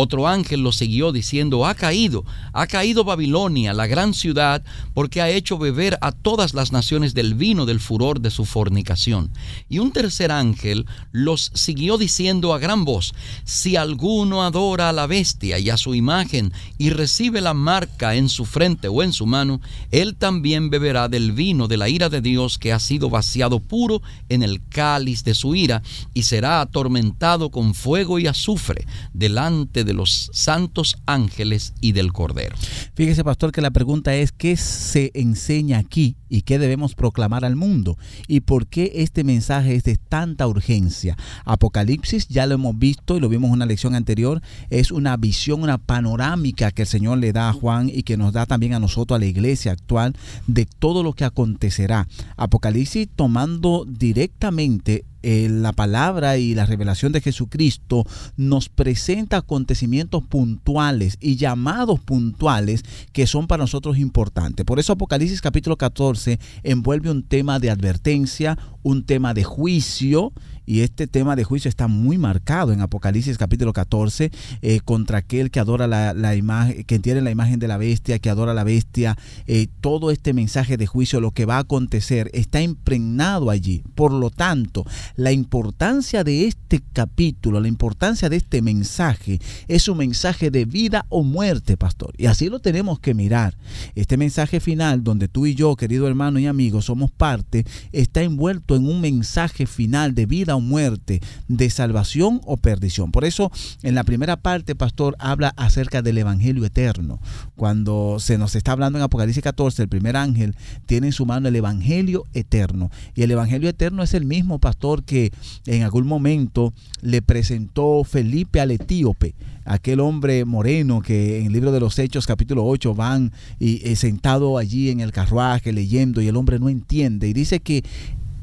Otro 0.00 0.28
ángel 0.28 0.60
lo 0.60 0.70
siguió 0.70 1.10
diciendo, 1.10 1.66
ha 1.66 1.74
caído, 1.74 2.24
ha 2.52 2.68
caído 2.68 3.02
Babilonia, 3.02 3.74
la 3.74 3.88
gran 3.88 4.14
ciudad, 4.14 4.62
porque 4.94 5.20
ha 5.20 5.28
hecho 5.28 5.58
beber 5.58 5.98
a 6.02 6.12
todas 6.12 6.54
las 6.54 6.70
naciones 6.70 7.14
del 7.14 7.34
vino 7.34 7.66
del 7.66 7.80
furor 7.80 8.20
de 8.20 8.30
su 8.30 8.44
fornicación. 8.44 9.32
Y 9.68 9.80
un 9.80 9.90
tercer 9.90 10.30
ángel 10.30 10.86
los 11.10 11.50
siguió 11.52 11.98
diciendo 11.98 12.54
a 12.54 12.60
gran 12.60 12.84
voz, 12.84 13.12
si 13.42 13.74
alguno 13.74 14.44
adora 14.44 14.88
a 14.88 14.92
la 14.92 15.08
bestia 15.08 15.58
y 15.58 15.68
a 15.68 15.76
su 15.76 15.96
imagen 15.96 16.52
y 16.78 16.90
recibe 16.90 17.40
la 17.40 17.52
marca 17.52 18.14
en 18.14 18.28
su 18.28 18.44
frente 18.44 18.86
o 18.86 19.02
en 19.02 19.12
su 19.12 19.26
mano, 19.26 19.60
él 19.90 20.14
también 20.14 20.70
beberá 20.70 21.08
del 21.08 21.32
vino 21.32 21.66
de 21.66 21.76
la 21.76 21.88
ira 21.88 22.08
de 22.08 22.20
Dios 22.20 22.58
que 22.58 22.72
ha 22.72 22.78
sido 22.78 23.10
vaciado 23.10 23.58
puro 23.58 24.00
en 24.28 24.44
el 24.44 24.64
cáliz 24.68 25.24
de 25.24 25.34
su 25.34 25.56
ira 25.56 25.82
y 26.14 26.22
será 26.22 26.60
atormentado 26.60 27.50
con 27.50 27.74
fuego 27.74 28.20
y 28.20 28.28
azufre 28.28 28.86
delante 29.12 29.82
de 29.82 29.87
de 29.88 29.94
los 29.94 30.30
santos 30.34 30.98
ángeles 31.06 31.72
y 31.80 31.92
del 31.92 32.12
Cordero. 32.12 32.54
Fíjese, 32.94 33.24
pastor, 33.24 33.52
que 33.52 33.62
la 33.62 33.70
pregunta 33.70 34.14
es, 34.14 34.32
¿qué 34.32 34.54
se 34.58 35.10
enseña 35.14 35.78
aquí 35.78 36.16
y 36.28 36.42
qué 36.42 36.58
debemos 36.58 36.94
proclamar 36.94 37.46
al 37.46 37.56
mundo? 37.56 37.96
¿Y 38.26 38.40
por 38.40 38.66
qué 38.66 38.92
este 38.96 39.24
mensaje 39.24 39.74
es 39.74 39.84
de 39.84 39.96
tanta 39.96 40.46
urgencia? 40.46 41.16
Apocalipsis, 41.46 42.28
ya 42.28 42.44
lo 42.44 42.56
hemos 42.56 42.78
visto 42.78 43.16
y 43.16 43.20
lo 43.20 43.30
vimos 43.30 43.48
en 43.48 43.54
una 43.54 43.64
lección 43.64 43.94
anterior, 43.94 44.42
es 44.68 44.90
una 44.90 45.16
visión, 45.16 45.62
una 45.62 45.78
panorámica 45.78 46.70
que 46.70 46.82
el 46.82 46.88
Señor 46.88 47.16
le 47.16 47.32
da 47.32 47.48
a 47.48 47.54
Juan 47.54 47.90
y 47.90 48.02
que 48.02 48.18
nos 48.18 48.34
da 48.34 48.44
también 48.44 48.74
a 48.74 48.80
nosotros, 48.80 49.16
a 49.16 49.20
la 49.20 49.26
iglesia 49.26 49.72
actual, 49.72 50.14
de 50.46 50.66
todo 50.66 51.02
lo 51.02 51.14
que 51.14 51.24
acontecerá. 51.24 52.06
Apocalipsis 52.36 53.08
tomando 53.16 53.86
directamente 53.88 55.06
eh, 55.22 55.48
la 55.50 55.72
palabra 55.72 56.38
y 56.38 56.54
la 56.54 56.66
revelación 56.66 57.12
de 57.12 57.20
Jesucristo 57.20 58.04
nos 58.36 58.68
presenta 58.68 59.38
acontecimientos 59.38 60.22
puntuales 60.22 61.16
y 61.20 61.36
llamados 61.36 62.00
puntuales 62.00 62.84
que 63.12 63.26
son 63.26 63.46
para 63.46 63.62
nosotros 63.62 63.98
importantes. 63.98 64.64
Por 64.64 64.78
eso 64.78 64.92
Apocalipsis 64.92 65.40
capítulo 65.40 65.76
14 65.76 66.38
envuelve 66.62 67.10
un 67.10 67.22
tema 67.22 67.58
de 67.58 67.70
advertencia, 67.70 68.58
un 68.82 69.04
tema 69.04 69.34
de 69.34 69.44
juicio 69.44 70.32
y 70.68 70.82
este 70.82 71.06
tema 71.06 71.34
de 71.34 71.44
juicio 71.44 71.70
está 71.70 71.88
muy 71.88 72.18
marcado 72.18 72.74
en 72.74 72.82
Apocalipsis 72.82 73.38
capítulo 73.38 73.72
14 73.72 74.30
eh, 74.60 74.80
contra 74.84 75.18
aquel 75.18 75.50
que 75.50 75.60
adora 75.60 75.86
la, 75.86 76.36
imagen, 76.36 76.84
que 76.84 76.98
tiene 76.98 77.22
la 77.22 77.30
imagen 77.30 77.58
de 77.58 77.68
la 77.68 77.78
bestia, 77.78 78.18
que 78.18 78.28
adora 78.28 78.52
la 78.52 78.64
bestia. 78.64 79.16
Eh, 79.46 79.68
todo 79.80 80.10
este 80.10 80.34
mensaje 80.34 80.76
de 80.76 80.86
juicio, 80.86 81.22
lo 81.22 81.30
que 81.30 81.46
va 81.46 81.56
a 81.56 81.60
acontecer, 81.60 82.30
está 82.34 82.60
impregnado 82.60 83.48
allí. 83.48 83.82
Por 83.94 84.12
lo 84.12 84.28
tanto, 84.28 84.84
la 85.16 85.32
importancia 85.32 86.22
de 86.22 86.46
este 86.46 86.82
capítulo, 86.92 87.60
la 87.60 87.68
importancia 87.68 88.28
de 88.28 88.36
este 88.36 88.60
mensaje, 88.60 89.40
es 89.68 89.88
un 89.88 89.96
mensaje 89.96 90.50
de 90.50 90.66
vida 90.66 91.06
o 91.08 91.22
muerte, 91.22 91.78
pastor. 91.78 92.12
Y 92.18 92.26
así 92.26 92.50
lo 92.50 92.58
tenemos 92.58 93.00
que 93.00 93.14
mirar. 93.14 93.56
Este 93.94 94.18
mensaje 94.18 94.60
final, 94.60 95.02
donde 95.02 95.28
tú 95.28 95.46
y 95.46 95.54
yo, 95.54 95.76
querido 95.76 96.06
hermano 96.06 96.38
y 96.38 96.46
amigo, 96.46 96.82
somos 96.82 97.10
parte, 97.10 97.64
está 97.92 98.20
envuelto 98.20 98.76
en 98.76 98.86
un 98.86 99.00
mensaje 99.00 99.64
final 99.64 100.14
de 100.14 100.26
vida 100.26 100.57
muerte, 100.60 101.20
de 101.48 101.70
salvación 101.70 102.40
o 102.44 102.56
perdición. 102.56 103.12
Por 103.12 103.24
eso 103.24 103.50
en 103.82 103.94
la 103.94 104.04
primera 104.04 104.36
parte, 104.36 104.74
pastor, 104.74 105.16
habla 105.18 105.52
acerca 105.56 106.02
del 106.02 106.18
Evangelio 106.18 106.64
eterno. 106.64 107.20
Cuando 107.56 108.18
se 108.20 108.38
nos 108.38 108.54
está 108.54 108.72
hablando 108.72 108.98
en 108.98 109.04
Apocalipsis 109.04 109.42
14, 109.42 109.82
el 109.82 109.88
primer 109.88 110.16
ángel 110.16 110.54
tiene 110.86 111.08
en 111.08 111.12
su 111.12 111.26
mano 111.26 111.48
el 111.48 111.56
Evangelio 111.56 112.24
eterno. 112.34 112.90
Y 113.14 113.22
el 113.22 113.30
Evangelio 113.30 113.68
eterno 113.68 114.02
es 114.02 114.14
el 114.14 114.24
mismo, 114.24 114.58
pastor, 114.58 115.02
que 115.04 115.32
en 115.66 115.82
algún 115.82 116.06
momento 116.06 116.72
le 117.02 117.22
presentó 117.22 118.04
Felipe 118.04 118.60
al 118.60 118.70
etíope 118.70 119.34
aquel 119.64 120.00
hombre 120.00 120.46
moreno 120.46 121.02
que 121.02 121.40
en 121.40 121.46
el 121.46 121.52
libro 121.52 121.72
de 121.72 121.80
los 121.80 121.98
Hechos 121.98 122.26
capítulo 122.26 122.64
8 122.64 122.94
van 122.94 123.32
y, 123.60 123.86
y, 123.86 123.96
sentado 123.96 124.56
allí 124.56 124.88
en 124.88 125.00
el 125.00 125.12
carruaje 125.12 125.74
leyendo 125.74 126.22
y 126.22 126.28
el 126.28 126.36
hombre 126.36 126.58
no 126.58 126.70
entiende 126.70 127.28
y 127.28 127.34
dice 127.34 127.60
que 127.60 127.84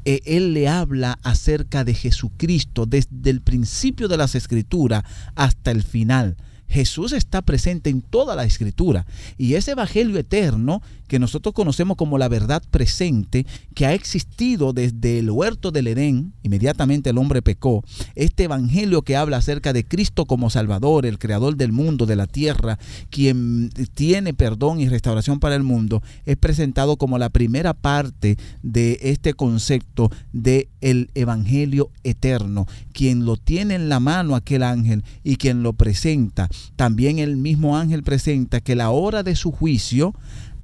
eh, 0.06 0.22
él 0.26 0.54
le 0.54 0.68
habla 0.68 1.20
acerca 1.24 1.84
de 1.84 1.94
Jesucristo 1.94 2.86
desde 2.86 3.30
el 3.30 3.42
principio 3.42 4.08
de 4.08 4.18
las 4.18 4.36
escrituras 4.36 5.04
hasta 5.36 5.72
el 5.72 5.84
final. 5.84 6.38
Jesús 6.68 7.14
está 7.14 7.42
presente 7.42 7.90
en 7.90 8.02
toda 8.02 8.36
la 8.36 8.44
escritura 8.44 9.06
y 9.38 9.54
ese 9.54 9.72
evangelio 9.72 10.18
eterno 10.18 10.82
que 11.08 11.20
nosotros 11.20 11.54
conocemos 11.54 11.98
como 11.98 12.18
la 12.18 12.28
verdad 12.28 12.64
presente, 12.72 13.46
que 13.74 13.86
ha 13.86 13.94
existido 13.94 14.74
desde 14.74 15.20
el 15.20 15.30
huerto 15.30 15.72
del 15.72 15.88
Edén, 15.88 16.34
inmediatamente 16.44 17.12
el 17.12 17.18
hombre 17.18 17.42
pecó, 17.42 17.84
este 18.16 18.46
evangelio 18.46 19.04
que 19.04 19.16
habla 19.16 19.38
acerca 19.38 19.74
de 19.74 19.86
Cristo 19.86 20.26
como 20.26 20.50
Salvador, 20.50 21.06
el 21.06 21.20
creador 21.20 21.58
del 21.58 21.72
mundo, 21.72 22.06
de 22.06 22.16
la 22.16 22.28
tierra, 22.28 22.80
quien 23.10 23.70
tiene 23.94 24.34
perdón 24.34 24.80
y 24.80 24.90
restauración 24.90 25.40
para 25.40 25.56
el 25.56 25.64
mundo, 25.64 26.02
es 26.26 26.38
presentado 26.38 26.98
como 26.98 27.18
la 27.18 27.30
primera 27.30 27.74
parte 27.74 28.38
de 28.64 29.00
este 29.02 29.34
concepto 29.34 30.12
de 30.34 30.70
el 30.82 31.10
evangelio 31.14 31.90
eterno, 32.04 32.68
quien 32.94 33.26
lo 33.26 33.38
tiene 33.38 33.76
en 33.76 33.90
la 33.90 34.00
mano 34.00 34.36
aquel 34.36 34.64
ángel 34.64 35.04
y 35.24 35.36
quien 35.38 35.64
lo 35.64 35.74
presenta. 35.74 36.50
También 36.76 37.20
el 37.20 37.38
mismo 37.38 37.78
ángel 37.78 38.04
presenta 38.04 38.62
que 38.62 38.76
la 38.76 38.90
hora 38.90 39.24
de 39.24 39.36
su 39.36 39.52
juicio 39.52 40.14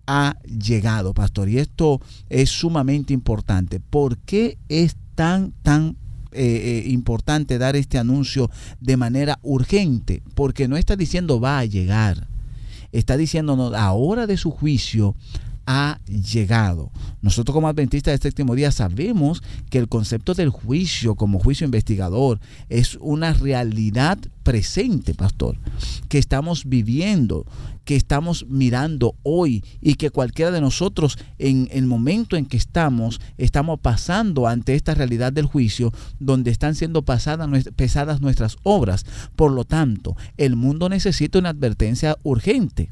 ha 0.08 0.38
llegado, 0.44 1.14
pastor. 1.14 1.50
Y 1.50 1.58
esto 1.58 2.02
es 2.30 2.50
sumamente 2.50 3.14
importante. 3.14 3.80
¿Por 3.80 4.18
qué 4.18 4.58
es 4.68 4.96
tan, 5.16 5.54
tan 5.64 5.96
eh, 6.32 6.84
eh, 6.86 6.90
importante 6.90 7.58
dar 7.58 7.76
este 7.76 7.98
anuncio 7.98 8.50
de 8.80 8.98
manera 8.98 9.40
urgente? 9.42 10.22
Porque 10.36 10.68
no 10.68 10.78
está 10.78 10.96
diciendo 10.96 11.40
va 11.40 11.60
a 11.60 11.66
llegar. 11.66 12.28
Está 12.92 13.16
diciendo 13.16 13.70
la 13.72 13.92
hora 13.94 14.28
de 14.28 14.36
su 14.36 14.52
juicio 14.52 15.16
ha 15.66 16.00
llegado. 16.06 16.92
Nosotros 17.22 17.54
como 17.54 17.68
adventistas 17.68 18.12
de 18.12 18.16
este 18.16 18.28
último 18.30 18.56
día 18.56 18.72
sabemos 18.72 19.44
que 19.70 19.78
el 19.78 19.88
concepto 19.88 20.34
del 20.34 20.50
juicio 20.50 21.16
como 21.16 21.40
juicio 21.40 21.66
investigador 21.66 22.40
es 22.70 22.98
una 23.02 23.34
realidad 23.34 24.18
presente, 24.44 25.14
pastor, 25.14 25.58
que 26.10 26.18
estamos 26.18 26.66
viviendo, 26.66 27.46
que 27.86 27.96
estamos 27.96 28.46
mirando 28.48 29.16
hoy 29.24 29.64
y 29.82 29.96
que 29.96 30.10
cualquiera 30.10 30.52
de 30.52 30.62
nosotros 30.62 31.18
en 31.38 31.68
el 31.72 31.86
momento 31.86 32.36
en 32.36 32.46
que 32.46 32.58
estamos, 32.58 33.22
estamos 33.38 33.80
pasando 33.80 34.48
ante 34.48 34.76
esta 34.76 34.96
realidad 34.96 35.34
del 35.34 35.46
juicio 35.46 35.94
donde 36.20 36.52
están 36.52 36.76
siendo 36.76 37.04
pasadas, 37.04 37.50
pesadas 37.76 38.22
nuestras 38.22 38.58
obras. 38.64 39.06
Por 39.36 39.52
lo 39.52 39.64
tanto, 39.64 40.16
el 40.38 40.56
mundo 40.56 40.90
necesita 40.90 41.40
una 41.40 41.50
advertencia 41.50 42.18
urgente 42.24 42.90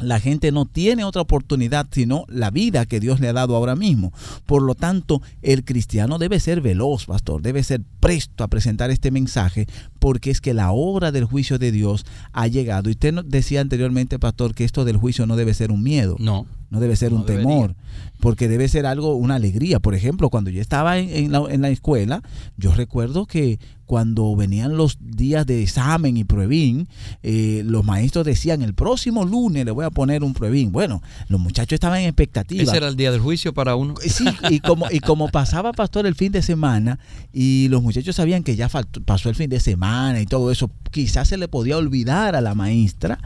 la 0.00 0.20
gente 0.20 0.52
no 0.52 0.64
tiene 0.64 1.04
otra 1.04 1.22
oportunidad 1.22 1.86
sino 1.90 2.24
la 2.28 2.50
vida 2.50 2.86
que 2.86 3.00
Dios 3.00 3.20
le 3.20 3.28
ha 3.28 3.32
dado 3.32 3.56
ahora 3.56 3.76
mismo. 3.76 4.12
Por 4.46 4.62
lo 4.62 4.74
tanto, 4.74 5.22
el 5.42 5.64
cristiano 5.64 6.18
debe 6.18 6.40
ser 6.40 6.60
veloz, 6.60 7.06
pastor, 7.06 7.42
debe 7.42 7.62
ser 7.62 7.82
presto 8.00 8.44
a 8.44 8.48
presentar 8.48 8.90
este 8.90 9.10
mensaje 9.10 9.66
porque 9.98 10.30
es 10.30 10.40
que 10.40 10.54
la 10.54 10.70
hora 10.70 11.12
del 11.12 11.24
juicio 11.24 11.58
de 11.58 11.72
Dios 11.72 12.06
ha 12.32 12.46
llegado. 12.46 12.88
Y 12.88 12.92
usted 12.92 13.14
decía 13.24 13.60
anteriormente, 13.60 14.18
pastor, 14.18 14.54
que 14.54 14.64
esto 14.64 14.84
del 14.84 14.96
juicio 14.96 15.26
no 15.26 15.36
debe 15.36 15.54
ser 15.54 15.72
un 15.72 15.82
miedo. 15.82 16.16
No. 16.18 16.46
No 16.70 16.80
debe 16.80 16.96
ser 16.96 17.14
un 17.14 17.24
temor, 17.24 17.74
porque 18.20 18.48
debe 18.48 18.68
ser 18.68 18.84
algo, 18.84 19.14
una 19.14 19.36
alegría. 19.36 19.80
Por 19.80 19.94
ejemplo, 19.94 20.28
cuando 20.28 20.50
yo 20.50 20.60
estaba 20.60 20.98
en, 20.98 21.32
la, 21.32 21.44
en 21.48 21.62
la 21.62 21.70
escuela, 21.70 22.22
yo 22.56 22.74
recuerdo 22.74 23.24
que 23.24 23.58
cuando 23.88 24.36
venían 24.36 24.76
los 24.76 24.98
días 25.00 25.46
de 25.46 25.62
examen 25.62 26.18
y 26.18 26.24
pruebín, 26.24 26.88
eh, 27.22 27.62
los 27.64 27.86
maestros 27.86 28.26
decían, 28.26 28.60
el 28.60 28.74
próximo 28.74 29.24
lunes 29.24 29.64
le 29.64 29.70
voy 29.70 29.86
a 29.86 29.90
poner 29.90 30.22
un 30.22 30.34
pruebín. 30.34 30.72
Bueno, 30.72 31.02
los 31.28 31.40
muchachos 31.40 31.72
estaban 31.72 32.00
en 32.00 32.08
expectativa. 32.08 32.62
Ese 32.62 32.76
era 32.76 32.88
el 32.88 32.96
día 32.96 33.10
del 33.10 33.20
juicio 33.20 33.54
para 33.54 33.74
uno. 33.76 33.94
Sí, 34.06 34.26
y 34.50 34.60
como, 34.60 34.88
y 34.90 35.00
como 35.00 35.28
pasaba, 35.32 35.72
pastor, 35.72 36.06
el 36.06 36.14
fin 36.14 36.32
de 36.32 36.42
semana, 36.42 36.98
y 37.32 37.68
los 37.70 37.82
muchachos 37.82 38.14
sabían 38.14 38.42
que 38.42 38.56
ya 38.56 38.68
pasó 39.06 39.30
el 39.30 39.34
fin 39.34 39.48
de 39.48 39.58
semana 39.58 40.20
y 40.20 40.26
todo 40.26 40.52
eso, 40.52 40.70
quizás 40.90 41.28
se 41.28 41.38
le 41.38 41.48
podía 41.48 41.78
olvidar 41.78 42.36
a 42.36 42.42
la 42.42 42.54
maestra 42.54 43.18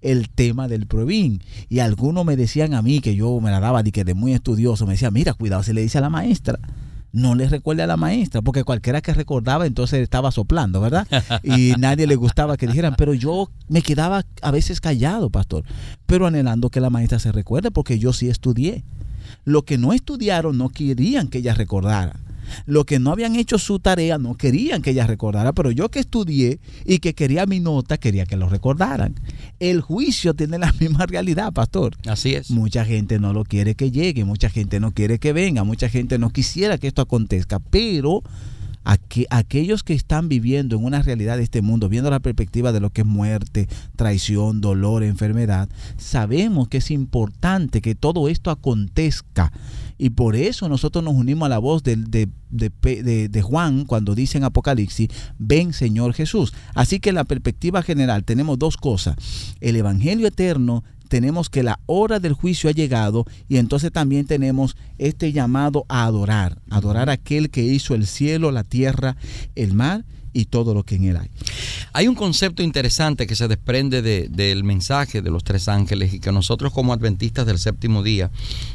el 0.00 0.28
tema 0.28 0.68
del 0.68 0.86
pruebín. 0.86 1.42
Y 1.68 1.80
algunos 1.80 2.24
me 2.24 2.36
decían 2.36 2.74
a 2.74 2.82
mí, 2.82 3.00
que 3.00 3.14
yo 3.14 3.40
me 3.40 3.50
la 3.50 3.60
daba 3.60 3.82
de 3.82 3.92
que 3.92 4.04
de 4.04 4.14
muy 4.14 4.32
estudioso, 4.32 4.86
me 4.86 4.92
decía, 4.92 5.10
mira, 5.10 5.34
cuidado, 5.34 5.62
se 5.62 5.74
le 5.74 5.82
dice 5.82 5.98
a 5.98 6.02
la 6.02 6.10
maestra 6.10 6.58
no 7.12 7.34
le 7.34 7.48
recuerde 7.48 7.82
a 7.82 7.86
la 7.86 7.96
maestra, 7.96 8.42
porque 8.42 8.64
cualquiera 8.64 9.00
que 9.00 9.14
recordaba 9.14 9.66
entonces 9.66 10.00
estaba 10.00 10.30
soplando, 10.30 10.80
¿verdad? 10.80 11.06
Y 11.42 11.72
nadie 11.78 12.06
le 12.06 12.16
gustaba 12.16 12.56
que 12.56 12.66
dijeran, 12.66 12.94
pero 12.96 13.14
yo 13.14 13.50
me 13.68 13.82
quedaba 13.82 14.24
a 14.42 14.50
veces 14.50 14.80
callado, 14.80 15.30
pastor, 15.30 15.64
pero 16.06 16.26
anhelando 16.26 16.70
que 16.70 16.80
la 16.80 16.90
maestra 16.90 17.18
se 17.18 17.32
recuerde, 17.32 17.70
porque 17.70 17.98
yo 17.98 18.12
sí 18.12 18.28
estudié. 18.28 18.84
Lo 19.44 19.64
que 19.64 19.78
no 19.78 19.92
estudiaron 19.92 20.56
no 20.56 20.68
querían 20.68 21.28
que 21.28 21.38
ella 21.38 21.54
recordara. 21.54 22.18
Lo 22.66 22.84
que 22.84 22.98
no 22.98 23.10
habían 23.10 23.36
hecho 23.36 23.58
su 23.58 23.78
tarea 23.78 24.18
no 24.18 24.36
querían 24.36 24.82
que 24.82 24.90
ella 24.90 25.06
recordara, 25.06 25.52
pero 25.52 25.70
yo 25.70 25.90
que 25.90 26.00
estudié 26.00 26.60
y 26.84 26.98
que 26.98 27.14
quería 27.14 27.46
mi 27.46 27.60
nota, 27.60 27.98
quería 27.98 28.26
que 28.26 28.36
lo 28.36 28.48
recordaran. 28.48 29.14
el 29.60 29.80
juicio 29.80 30.34
tiene 30.34 30.58
la 30.58 30.72
misma 30.80 31.06
realidad, 31.06 31.52
pastor. 31.52 31.96
Así 32.06 32.34
es. 32.34 32.50
Mucha 32.50 32.84
gente 32.84 33.18
no 33.18 33.32
lo 33.32 33.44
quiere 33.44 33.74
que 33.74 33.90
llegue, 33.90 34.24
mucha 34.24 34.50
gente 34.50 34.80
no 34.80 34.92
quiere 34.92 35.18
que 35.18 35.32
venga, 35.32 35.64
mucha 35.64 35.88
gente 35.88 36.18
no 36.18 36.30
quisiera 36.30 36.78
que 36.78 36.86
esto 36.86 37.02
acontezca, 37.02 37.58
pero 37.58 38.22
aquellos 39.30 39.82
que 39.82 39.92
están 39.92 40.28
viviendo 40.28 40.76
en 40.76 40.84
una 40.84 41.02
realidad 41.02 41.36
de 41.36 41.42
este 41.42 41.60
mundo, 41.60 41.88
viendo 41.88 42.10
la 42.10 42.20
perspectiva 42.20 42.72
de 42.72 42.80
lo 42.80 42.90
que 42.90 43.02
es 43.02 43.06
muerte, 43.06 43.68
traición, 43.96 44.60
dolor, 44.60 45.02
enfermedad, 45.02 45.68
sabemos 45.98 46.68
que 46.68 46.78
es 46.78 46.90
importante 46.90 47.82
que 47.82 47.94
todo 47.94 48.28
esto 48.28 48.50
acontezca. 48.50 49.52
Y 49.98 50.10
por 50.10 50.36
eso 50.36 50.68
nosotros 50.68 51.04
nos 51.04 51.14
unimos 51.14 51.46
a 51.46 51.48
la 51.50 51.58
voz 51.58 51.82
de, 51.82 51.96
de, 51.96 53.42
Juan 53.42 53.84
cuando 53.84 54.14
dice 54.14 54.38
en 54.38 54.44
Apocalipsis, 54.44 55.08
ven 55.38 55.72
Señor 55.72 56.14
Jesús. 56.14 56.54
Así 56.74 57.00
que 57.00 57.08
en 57.10 57.16
la 57.16 57.24
perspectiva 57.24 57.82
general 57.82 58.24
tenemos 58.24 58.58
dos 58.58 58.76
cosas. 58.76 59.16
El 59.60 59.76
Evangelio 59.76 60.28
eterno 60.28 60.84
tenemos 61.08 61.50
que 61.50 61.62
la 61.62 61.80
hora 61.86 62.20
del 62.20 62.34
juicio 62.34 62.70
ha 62.70 62.72
llegado 62.72 63.24
y 63.48 63.56
entonces 63.56 63.90
también 63.90 64.26
tenemos 64.26 64.76
este 64.98 65.32
llamado 65.32 65.84
a 65.88 66.04
adorar, 66.04 66.60
adorar 66.70 67.10
a 67.10 67.14
aquel 67.14 67.50
que 67.50 67.62
hizo 67.62 67.94
el 67.94 68.06
cielo, 68.06 68.52
la 68.52 68.64
tierra, 68.64 69.16
el 69.56 69.74
mar 69.74 70.04
y 70.32 70.46
todo 70.46 70.74
lo 70.74 70.82
que 70.84 70.96
en 70.96 71.04
él 71.04 71.16
hay. 71.16 71.28
Hay 71.92 72.08
un 72.08 72.14
concepto 72.14 72.62
interesante 72.62 73.26
que 73.26 73.34
se 73.34 73.48
desprende 73.48 74.02
del 74.02 74.64
mensaje 74.64 75.22
de 75.22 75.30
los 75.30 75.44
tres 75.44 75.68
ángeles 75.68 76.14
y 76.14 76.20
que 76.20 76.32
nosotros 76.32 76.72
como 76.72 76.92
adventistas 76.92 77.46
del 77.46 77.58
séptimo 77.58 78.02
día 78.02 78.30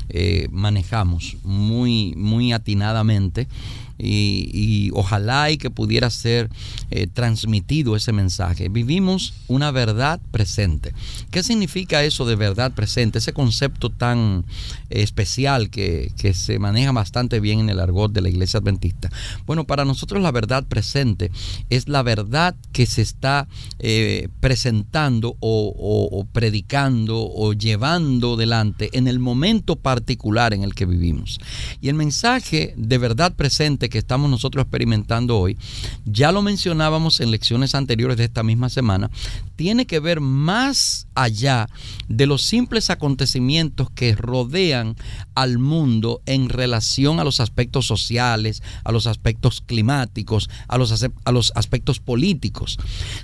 eh, 0.10 0.48
manejamos 0.52 1.38
muy, 1.44 2.14
muy 2.16 2.54
atinadamente 2.54 3.48
y, 3.98 4.90
ojalá 4.94 5.52
y 5.52 5.58
que 5.58 5.70
pudiera 5.70 6.10
ser 6.10 6.50
eh, 6.92 7.08
transmitido 7.08 7.96
ese 7.96 8.12
mensaje. 8.12 8.70
Vivimos 8.70 9.34
una 9.48 9.72
verdad 9.72 10.20
presente. 10.32 10.94
¿Qué 11.32 11.44
significa 11.44 12.04
eso 12.04 12.26
de 12.26 12.36
verdad 12.36 12.74
presente? 12.74 13.20
Ese 13.20 13.34
concepto 13.34 13.90
tan 13.90 14.46
especial 14.90 15.70
que, 15.70 16.12
se 16.34 16.58
maneja 16.58 16.92
bastante 16.92 17.40
bien 17.40 17.60
en 17.60 17.70
el 17.70 17.80
argot 17.80 18.12
de 18.12 18.22
la 18.22 18.30
iglesia 18.30 18.60
adventista. 18.60 19.10
Bueno, 19.46 19.66
para 19.66 19.86
nosotros 19.86 20.22
la 20.22 20.32
verdad 20.32 20.64
presente 20.64 21.32
es 21.70 21.88
la 21.88 22.02
verdad 22.02 22.56
que 22.72 22.86
se 22.86 23.02
está 23.02 23.48
eh, 23.80 24.30
presentando 24.40 25.36
o, 25.40 26.10
o 26.12 26.26
predicando 26.26 27.20
o 27.22 27.54
llevando 27.54 28.36
delante 28.38 28.90
en 28.94 29.08
el 29.08 29.20
momento 29.20 29.76
particular 29.76 30.54
en 30.54 30.64
el 30.64 30.74
que 30.74 30.86
vivimos. 30.86 31.40
Y 31.82 31.90
el 31.90 31.96
mensaje 31.96 32.74
de 32.78 32.98
verdad 32.98 33.34
presente 33.36 33.83
que 33.90 33.98
estamos 33.98 34.30
nosotros 34.30 34.64
experimentando 34.64 35.40
hoy, 35.40 35.58
ya 36.06 36.32
lo 36.32 36.42
mencionábamos 36.42 37.20
en 37.20 37.32
lecciones 37.32 37.76
anteriores 37.76 38.18
de 38.18 38.26
esta 38.26 38.44
misma 38.44 38.70
semana, 38.70 39.10
tiene 39.56 39.86
que 39.86 40.00
ver 40.00 40.20
más 40.20 41.08
allá 41.16 41.68
de 42.08 42.26
los 42.26 42.42
simples 42.42 42.90
acontecimientos 42.90 43.90
que 43.92 44.16
rodean 44.16 44.96
al 45.36 45.60
mundo 45.60 46.22
en 46.26 46.50
relación 46.50 47.20
a 47.20 47.24
los 47.24 47.40
aspectos 47.40 47.86
sociales, 47.86 48.64
a 48.84 48.92
los 48.92 49.08
aspectos 49.08 49.62
climáticos, 49.62 50.50
a 50.68 50.78
los, 50.78 51.06
a 51.24 51.32
los 51.32 51.52
aspectos 51.56 52.00
políticos. 52.00 52.78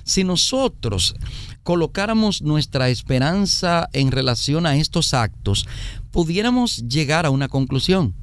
Si 0.04 0.24
nosotros 0.24 1.16
colocáramos 1.64 2.42
nuestra 2.42 2.90
esperanza 2.90 3.90
en 3.94 4.12
relación 4.12 4.66
a 4.66 4.76
estos 4.76 5.14
actos, 5.14 5.68
pudiéramos 6.12 6.88
llegar 6.88 7.26
a 7.26 7.30
una 7.30 7.48
conclusión. 7.48 8.16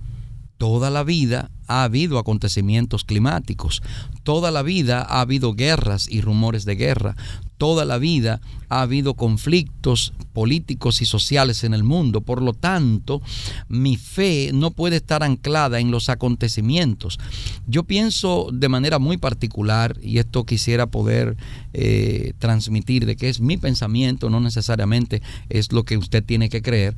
Toda 0.58 0.90
la 0.90 1.04
vida 1.04 1.50
ha 1.66 1.84
habido 1.84 2.18
acontecimientos 2.18 3.04
climáticos, 3.04 3.82
toda 4.22 4.50
la 4.50 4.62
vida 4.62 5.02
ha 5.02 5.20
habido 5.20 5.54
guerras 5.54 6.08
y 6.10 6.20
rumores 6.20 6.64
de 6.64 6.76
guerra, 6.76 7.16
toda 7.58 7.84
la 7.84 7.98
vida 7.98 8.40
ha 8.68 8.82
habido 8.82 9.14
conflictos 9.14 10.12
políticos 10.32 11.00
y 11.00 11.06
sociales 11.06 11.64
en 11.64 11.72
el 11.72 11.84
mundo. 11.84 12.20
Por 12.20 12.42
lo 12.42 12.52
tanto, 12.52 13.22
mi 13.68 13.96
fe 13.96 14.50
no 14.52 14.70
puede 14.72 14.96
estar 14.96 15.22
anclada 15.22 15.80
en 15.80 15.90
los 15.90 16.08
acontecimientos. 16.08 17.18
Yo 17.66 17.84
pienso 17.84 18.48
de 18.52 18.68
manera 18.68 18.98
muy 18.98 19.16
particular, 19.16 19.96
y 20.02 20.18
esto 20.18 20.44
quisiera 20.44 20.86
poder 20.86 21.36
eh, 21.72 22.32
transmitir 22.38 23.06
de 23.06 23.16
que 23.16 23.28
es 23.28 23.40
mi 23.40 23.56
pensamiento, 23.56 24.28
no 24.28 24.40
necesariamente 24.40 25.22
es 25.48 25.72
lo 25.72 25.84
que 25.84 25.96
usted 25.96 26.24
tiene 26.24 26.48
que 26.48 26.62
creer, 26.62 26.94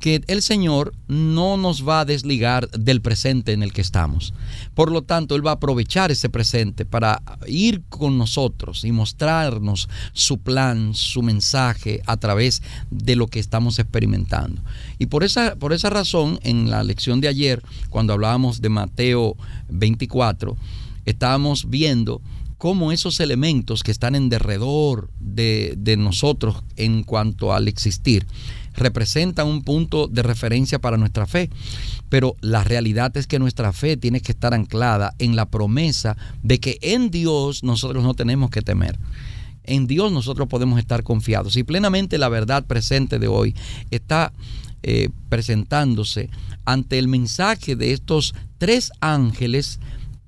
que 0.00 0.22
el 0.26 0.42
Señor 0.42 0.94
no 1.08 1.56
nos 1.56 1.86
va 1.88 2.00
a 2.00 2.04
desligar 2.04 2.68
del 2.70 3.00
presente 3.00 3.52
en 3.52 3.62
el 3.62 3.72
que 3.72 3.80
estamos. 3.80 4.11
Por 4.74 4.90
lo 4.90 5.02
tanto, 5.02 5.34
Él 5.34 5.46
va 5.46 5.52
a 5.52 5.54
aprovechar 5.54 6.10
ese 6.10 6.28
presente 6.28 6.84
para 6.84 7.22
ir 7.46 7.82
con 7.88 8.18
nosotros 8.18 8.84
y 8.84 8.92
mostrarnos 8.92 9.88
su 10.12 10.38
plan, 10.38 10.94
su 10.94 11.22
mensaje 11.22 12.02
a 12.06 12.16
través 12.16 12.62
de 12.90 13.16
lo 13.16 13.26
que 13.26 13.38
estamos 13.38 13.78
experimentando. 13.78 14.62
Y 14.98 15.06
por 15.06 15.24
esa, 15.24 15.56
por 15.56 15.72
esa 15.72 15.90
razón, 15.90 16.38
en 16.42 16.70
la 16.70 16.84
lección 16.84 17.20
de 17.20 17.28
ayer, 17.28 17.62
cuando 17.90 18.12
hablábamos 18.12 18.60
de 18.60 18.68
Mateo 18.68 19.36
24, 19.68 20.56
estábamos 21.04 21.68
viendo 21.68 22.20
cómo 22.58 22.92
esos 22.92 23.18
elementos 23.18 23.82
que 23.82 23.90
están 23.90 24.14
en 24.14 24.28
derredor 24.28 25.10
de, 25.18 25.74
de 25.76 25.96
nosotros 25.96 26.62
en 26.76 27.02
cuanto 27.02 27.52
al 27.52 27.66
existir, 27.66 28.24
representan 28.74 29.46
un 29.46 29.62
punto 29.62 30.08
de 30.08 30.22
referencia 30.22 30.78
para 30.78 30.96
nuestra 30.96 31.26
fe. 31.26 31.50
Pero 32.08 32.36
la 32.40 32.64
realidad 32.64 33.16
es 33.16 33.26
que 33.26 33.38
nuestra 33.38 33.72
fe 33.72 33.96
tiene 33.96 34.20
que 34.20 34.32
estar 34.32 34.54
anclada 34.54 35.14
en 35.18 35.36
la 35.36 35.46
promesa 35.46 36.16
de 36.42 36.60
que 36.60 36.78
en 36.82 37.10
Dios 37.10 37.62
nosotros 37.62 38.02
no 38.02 38.14
tenemos 38.14 38.50
que 38.50 38.62
temer 38.62 38.98
en 39.64 39.86
Dios 39.86 40.10
nosotros 40.10 40.48
podemos 40.48 40.78
estar 40.78 41.02
confiados. 41.02 41.56
Y 41.56 41.62
plenamente 41.62 42.18
la 42.18 42.28
verdad 42.28 42.64
presente 42.66 43.18
de 43.18 43.28
hoy 43.28 43.54
está 43.90 44.32
eh, 44.82 45.10
presentándose 45.28 46.30
ante 46.64 46.98
el 46.98 47.08
mensaje 47.08 47.76
de 47.76 47.92
estos 47.92 48.34
tres 48.58 48.90
ángeles 49.00 49.80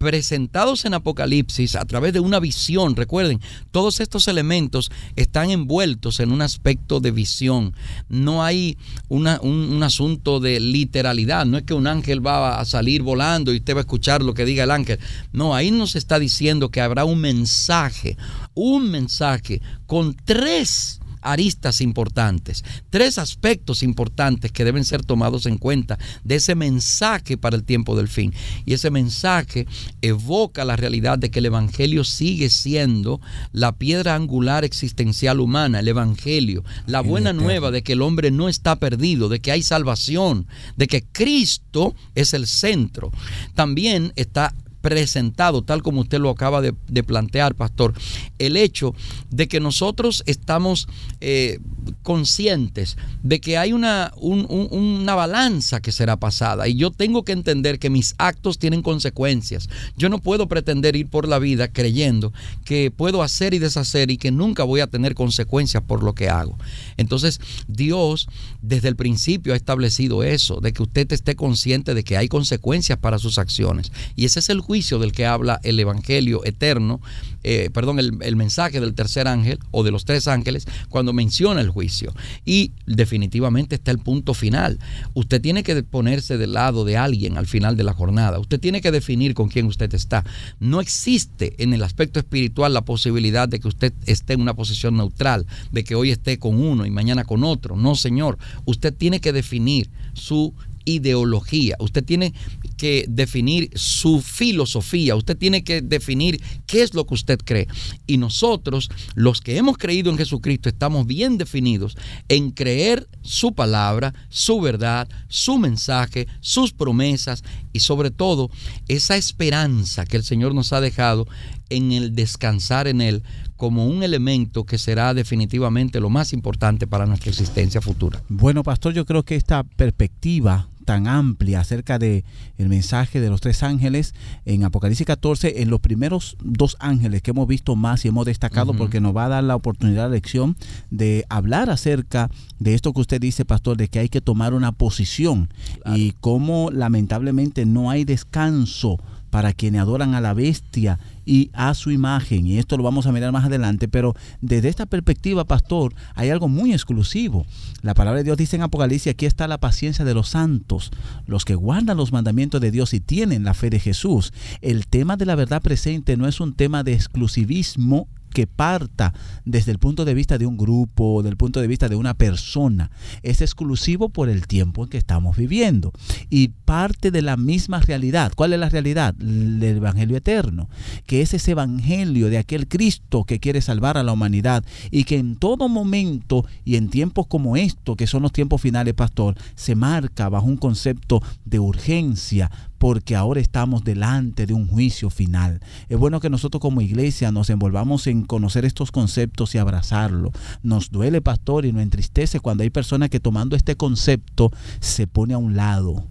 presentados 0.04 0.84
en 0.84 0.92
Apocalipsis 0.92 1.76
a 1.76 1.84
través 1.86 2.12
de 2.12 2.20
una 2.20 2.38
visión. 2.38 2.94
Recuerden, 2.94 3.40
todos 3.70 4.00
estos 4.00 4.28
elementos 4.28 4.92
están 5.16 5.50
envueltos 5.50 6.20
en 6.20 6.30
un 6.30 6.42
aspecto 6.42 7.00
de 7.00 7.10
visión. 7.10 7.74
No 8.10 8.44
hay 8.44 8.76
un, 9.08 9.26
un, 9.40 9.82
asunto 9.82 10.40
de 10.40 10.60
literalidad. 10.60 11.46
No 11.46 11.56
es 11.56 11.64
que 11.64 11.72
un 11.72 11.86
ángel 11.86 12.24
va 12.24 12.60
a 12.60 12.64
salir 12.66 13.00
volando 13.00 13.50
y 13.50 13.56
usted 13.56 13.74
va 13.74 13.78
a 13.78 13.88
escuchar 13.88 14.22
lo 14.22 14.34
que 14.34 14.44
diga 14.44 14.64
el 14.64 14.70
ángel. 14.70 14.98
No, 15.32 15.54
ahí 15.54 15.70
nos 15.70 15.96
está 15.96 16.18
diciendo 16.18 16.68
que 16.68 16.82
habrá 16.82 17.06
un 17.06 17.20
mensaje, 17.20 18.18
un 18.52 18.90
mensaje 18.90 19.62
con 19.86 20.14
tres 20.14 21.00
aristas 21.24 21.80
importantes, 21.80 22.64
tres 22.90 23.18
aspectos 23.18 23.82
importantes 23.82 24.52
que 24.52 24.64
deben 24.64 24.84
ser 24.84 25.04
tomados 25.04 25.46
en 25.46 25.58
cuenta 25.58 25.98
de 26.22 26.36
ese 26.36 26.54
mensaje 26.54 27.36
para 27.36 27.56
el 27.56 27.64
tiempo 27.64 27.96
del 27.96 28.08
fin. 28.08 28.32
Y 28.64 28.74
ese 28.74 28.90
mensaje 28.90 29.66
evoca 30.02 30.64
la 30.64 30.76
realidad 30.76 31.18
de 31.18 31.30
que 31.30 31.40
el 31.40 31.46
Evangelio 31.46 32.04
sigue 32.04 32.50
siendo 32.50 33.20
la 33.52 33.72
piedra 33.72 34.14
angular 34.14 34.64
existencial 34.64 35.40
humana, 35.40 35.80
el 35.80 35.88
Evangelio, 35.88 36.64
la 36.86 37.00
buena 37.00 37.32
nueva 37.32 37.70
de 37.70 37.82
que 37.82 37.94
el 37.94 38.02
hombre 38.02 38.30
no 38.30 38.48
está 38.48 38.78
perdido, 38.78 39.28
de 39.28 39.40
que 39.40 39.52
hay 39.52 39.62
salvación, 39.62 40.46
de 40.76 40.86
que 40.86 41.02
Cristo 41.02 41.94
es 42.14 42.34
el 42.34 42.46
centro. 42.46 43.10
También 43.54 44.12
está 44.16 44.54
presentado, 44.84 45.62
tal 45.62 45.82
como 45.82 46.02
usted 46.02 46.18
lo 46.18 46.28
acaba 46.28 46.60
de, 46.60 46.74
plantear, 47.02 47.54
pastor, 47.54 47.94
el 48.38 48.58
hecho 48.58 48.94
de 49.30 49.48
que 49.48 49.58
nosotros 49.58 50.22
estamos 50.26 50.88
eh, 51.22 51.58
conscientes 52.02 52.98
de 53.22 53.40
que 53.40 53.56
hay 53.56 53.72
una, 53.72 54.12
una 54.20 55.14
balanza 55.14 55.80
que 55.80 55.90
será 55.90 56.16
pasada 56.16 56.68
y 56.68 56.74
yo 56.74 56.90
tengo 56.90 57.24
que 57.24 57.32
entender 57.32 57.78
que 57.78 57.88
mis 57.88 58.14
actos 58.18 58.58
tienen 58.58 58.82
consecuencias. 58.82 59.70
Yo 59.96 60.10
no 60.10 60.18
puedo 60.18 60.48
pretender 60.48 60.96
ir 60.96 61.08
por 61.08 61.28
la 61.28 61.38
vida 61.38 61.68
creyendo 61.68 62.34
que 62.66 62.90
puedo 62.90 63.22
hacer 63.22 63.54
y 63.54 63.58
deshacer 63.60 64.10
y 64.10 64.18
que 64.18 64.32
nunca 64.32 64.64
voy 64.64 64.80
a 64.80 64.86
tener 64.86 65.14
consecuencias 65.14 65.82
por 65.82 66.02
lo 66.02 66.14
que 66.14 66.28
hago. 66.28 66.58
Entonces, 66.98 67.40
Dios 67.68 68.28
desde 68.60 68.88
el 68.88 68.96
principio 68.96 69.54
ha 69.54 69.56
establecido 69.56 70.22
eso, 70.22 70.60
de 70.60 70.74
que 70.74 70.82
usted 70.82 71.10
esté 71.10 71.36
consciente 71.36 71.94
de 71.94 72.04
que 72.04 72.18
hay 72.18 72.28
consecuencias 72.28 72.98
para 72.98 73.18
sus 73.18 73.38
acciones. 73.38 73.90
Y 74.14 74.26
ese 74.26 74.40
es 74.40 74.50
el 74.50 74.60
juicio 74.60 74.73
del 74.74 75.12
que 75.12 75.24
habla 75.24 75.60
el 75.62 75.78
Evangelio 75.78 76.44
eterno, 76.44 77.00
eh, 77.44 77.70
perdón, 77.72 78.00
el, 78.00 78.18
el 78.22 78.34
mensaje 78.34 78.80
del 78.80 78.94
tercer 78.94 79.28
ángel 79.28 79.60
o 79.70 79.84
de 79.84 79.92
los 79.92 80.04
tres 80.04 80.26
ángeles 80.26 80.66
cuando 80.88 81.12
menciona 81.12 81.60
el 81.60 81.70
juicio. 81.70 82.12
Y 82.44 82.72
definitivamente 82.86 83.76
está 83.76 83.92
el 83.92 83.98
punto 83.98 84.34
final. 84.34 84.80
Usted 85.14 85.40
tiene 85.40 85.62
que 85.62 85.80
ponerse 85.82 86.38
del 86.38 86.54
lado 86.54 86.84
de 86.84 86.96
alguien 86.96 87.38
al 87.38 87.46
final 87.46 87.76
de 87.76 87.84
la 87.84 87.92
jornada. 87.92 88.40
Usted 88.40 88.58
tiene 88.58 88.80
que 88.80 88.90
definir 88.90 89.34
con 89.34 89.48
quién 89.48 89.66
usted 89.66 89.94
está. 89.94 90.24
No 90.58 90.80
existe 90.80 91.54
en 91.62 91.72
el 91.72 91.82
aspecto 91.82 92.18
espiritual 92.18 92.74
la 92.74 92.84
posibilidad 92.84 93.48
de 93.48 93.60
que 93.60 93.68
usted 93.68 93.92
esté 94.06 94.32
en 94.32 94.40
una 94.40 94.54
posición 94.54 94.96
neutral, 94.96 95.46
de 95.70 95.84
que 95.84 95.94
hoy 95.94 96.10
esté 96.10 96.38
con 96.38 96.60
uno 96.60 96.84
y 96.84 96.90
mañana 96.90 97.24
con 97.24 97.44
otro. 97.44 97.76
No, 97.76 97.94
señor. 97.94 98.38
Usted 98.64 98.92
tiene 98.92 99.20
que 99.20 99.32
definir 99.32 99.88
su 100.14 100.52
ideología, 100.84 101.76
usted 101.78 102.04
tiene 102.04 102.34
que 102.76 103.04
definir 103.08 103.70
su 103.74 104.20
filosofía, 104.20 105.16
usted 105.16 105.36
tiene 105.36 105.64
que 105.64 105.82
definir 105.82 106.42
qué 106.66 106.82
es 106.82 106.94
lo 106.94 107.06
que 107.06 107.14
usted 107.14 107.38
cree. 107.44 107.68
Y 108.06 108.18
nosotros, 108.18 108.90
los 109.14 109.40
que 109.40 109.56
hemos 109.56 109.78
creído 109.78 110.10
en 110.10 110.18
Jesucristo, 110.18 110.68
estamos 110.68 111.06
bien 111.06 111.38
definidos 111.38 111.96
en 112.28 112.50
creer 112.50 113.08
su 113.22 113.54
palabra, 113.54 114.14
su 114.28 114.60
verdad, 114.60 115.08
su 115.28 115.58
mensaje, 115.58 116.26
sus 116.40 116.72
promesas 116.72 117.44
y 117.72 117.80
sobre 117.80 118.10
todo 118.10 118.50
esa 118.88 119.16
esperanza 119.16 120.04
que 120.04 120.16
el 120.16 120.24
Señor 120.24 120.54
nos 120.54 120.72
ha 120.72 120.80
dejado 120.80 121.26
en 121.70 121.92
el 121.92 122.14
descansar 122.14 122.88
en 122.88 123.00
Él 123.00 123.22
como 123.56 123.86
un 123.86 124.02
elemento 124.02 124.64
que 124.64 124.78
será 124.78 125.14
definitivamente 125.14 126.00
lo 126.00 126.10
más 126.10 126.32
importante 126.32 126.86
para 126.86 127.06
nuestra 127.06 127.30
existencia 127.30 127.80
futura. 127.80 128.22
Bueno, 128.28 128.62
pastor, 128.62 128.92
yo 128.92 129.04
creo 129.06 129.22
que 129.22 129.36
esta 129.36 129.62
perspectiva 129.62 130.68
tan 130.84 131.06
amplia 131.06 131.60
acerca 131.60 131.98
de 131.98 132.24
el 132.58 132.68
mensaje 132.68 133.20
de 133.20 133.30
los 133.30 133.40
tres 133.40 133.62
ángeles. 133.62 134.14
En 134.44 134.64
Apocalipsis 134.64 135.06
14 135.06 135.62
en 135.62 135.70
los 135.70 135.80
primeros 135.80 136.36
dos 136.42 136.76
ángeles 136.80 137.22
que 137.22 137.30
hemos 137.30 137.48
visto 137.48 137.76
más 137.76 138.04
y 138.04 138.08
hemos 138.08 138.26
destacado 138.26 138.74
porque 138.74 139.00
nos 139.00 139.16
va 139.16 139.26
a 139.26 139.28
dar 139.28 139.44
la 139.44 139.56
oportunidad 139.56 139.94
la 139.94 140.08
lección 140.08 140.56
de 140.90 141.24
hablar 141.28 141.70
acerca 141.70 142.30
de 142.58 142.74
esto 142.74 142.92
que 142.92 143.00
usted 143.00 143.20
dice 143.20 143.44
pastor 143.44 143.76
de 143.76 143.88
que 143.88 143.98
hay 143.98 144.08
que 144.08 144.20
tomar 144.20 144.54
una 144.54 144.72
posición 144.72 145.48
y 145.94 146.12
cómo 146.20 146.70
lamentablemente 146.70 147.66
no 147.66 147.90
hay 147.90 148.04
descanso 148.04 148.98
para 149.34 149.52
quienes 149.52 149.80
adoran 149.80 150.14
a 150.14 150.20
la 150.20 150.32
bestia 150.32 151.00
y 151.26 151.50
a 151.54 151.74
su 151.74 151.90
imagen. 151.90 152.46
Y 152.46 152.58
esto 152.58 152.76
lo 152.76 152.84
vamos 152.84 153.06
a 153.06 153.10
mirar 153.10 153.32
más 153.32 153.44
adelante, 153.44 153.88
pero 153.88 154.14
desde 154.40 154.68
esta 154.68 154.86
perspectiva, 154.86 155.42
pastor, 155.42 155.92
hay 156.14 156.30
algo 156.30 156.46
muy 156.46 156.72
exclusivo. 156.72 157.44
La 157.82 157.94
palabra 157.94 158.18
de 158.18 158.22
Dios 158.22 158.36
dice 158.36 158.54
en 158.54 158.62
Apocalipsis, 158.62 159.10
aquí 159.10 159.26
está 159.26 159.48
la 159.48 159.58
paciencia 159.58 160.04
de 160.04 160.14
los 160.14 160.28
santos, 160.28 160.92
los 161.26 161.44
que 161.44 161.56
guardan 161.56 161.96
los 161.96 162.12
mandamientos 162.12 162.60
de 162.60 162.70
Dios 162.70 162.94
y 162.94 163.00
tienen 163.00 163.42
la 163.42 163.54
fe 163.54 163.70
de 163.70 163.80
Jesús. 163.80 164.32
El 164.60 164.86
tema 164.86 165.16
de 165.16 165.26
la 165.26 165.34
verdad 165.34 165.62
presente 165.62 166.16
no 166.16 166.28
es 166.28 166.38
un 166.38 166.54
tema 166.54 166.84
de 166.84 166.92
exclusivismo 166.92 168.06
que 168.34 168.46
parta 168.46 169.14
desde 169.46 169.72
el 169.72 169.78
punto 169.78 170.04
de 170.04 170.12
vista 170.12 170.36
de 170.36 170.44
un 170.44 170.58
grupo, 170.58 171.22
del 171.22 171.38
punto 171.38 171.60
de 171.62 171.66
vista 171.66 171.88
de 171.88 171.96
una 171.96 172.12
persona. 172.12 172.90
Es 173.22 173.40
exclusivo 173.40 174.10
por 174.10 174.28
el 174.28 174.46
tiempo 174.46 174.84
en 174.84 174.90
que 174.90 174.98
estamos 174.98 175.38
viviendo 175.38 175.92
y 176.28 176.48
parte 176.48 177.10
de 177.10 177.22
la 177.22 177.38
misma 177.38 177.80
realidad. 177.80 178.32
¿Cuál 178.36 178.52
es 178.52 178.58
la 178.58 178.68
realidad? 178.68 179.14
El 179.20 179.62
Evangelio 179.62 180.16
eterno, 180.16 180.68
que 181.06 181.22
es 181.22 181.32
ese 181.32 181.52
Evangelio 181.52 182.28
de 182.28 182.38
aquel 182.38 182.66
Cristo 182.66 183.24
que 183.24 183.38
quiere 183.38 183.62
salvar 183.62 183.96
a 183.96 184.02
la 184.02 184.12
humanidad 184.12 184.64
y 184.90 185.04
que 185.04 185.16
en 185.16 185.36
todo 185.36 185.68
momento 185.68 186.44
y 186.64 186.74
en 186.76 186.90
tiempos 186.90 187.28
como 187.28 187.56
estos, 187.56 187.96
que 187.96 188.08
son 188.08 188.22
los 188.22 188.32
tiempos 188.32 188.60
finales, 188.60 188.94
pastor, 188.94 189.36
se 189.54 189.76
marca 189.76 190.28
bajo 190.28 190.46
un 190.46 190.56
concepto 190.56 191.22
de 191.44 191.60
urgencia 191.60 192.50
porque 192.84 193.16
ahora 193.16 193.40
estamos 193.40 193.82
delante 193.82 194.44
de 194.44 194.52
un 194.52 194.68
juicio 194.68 195.08
final. 195.08 195.60
Es 195.88 195.96
bueno 195.96 196.20
que 196.20 196.28
nosotros 196.28 196.60
como 196.60 196.82
iglesia 196.82 197.32
nos 197.32 197.48
envolvamos 197.48 198.06
en 198.06 198.24
conocer 198.24 198.66
estos 198.66 198.92
conceptos 198.92 199.54
y 199.54 199.58
abrazarlo. 199.58 200.32
Nos 200.62 200.90
duele, 200.90 201.22
pastor, 201.22 201.64
y 201.64 201.72
nos 201.72 201.80
entristece 201.80 202.40
cuando 202.40 202.62
hay 202.62 202.68
personas 202.68 203.08
que 203.08 203.20
tomando 203.20 203.56
este 203.56 203.74
concepto 203.74 204.50
se 204.80 205.06
pone 205.06 205.32
a 205.32 205.38
un 205.38 205.56
lado 205.56 206.04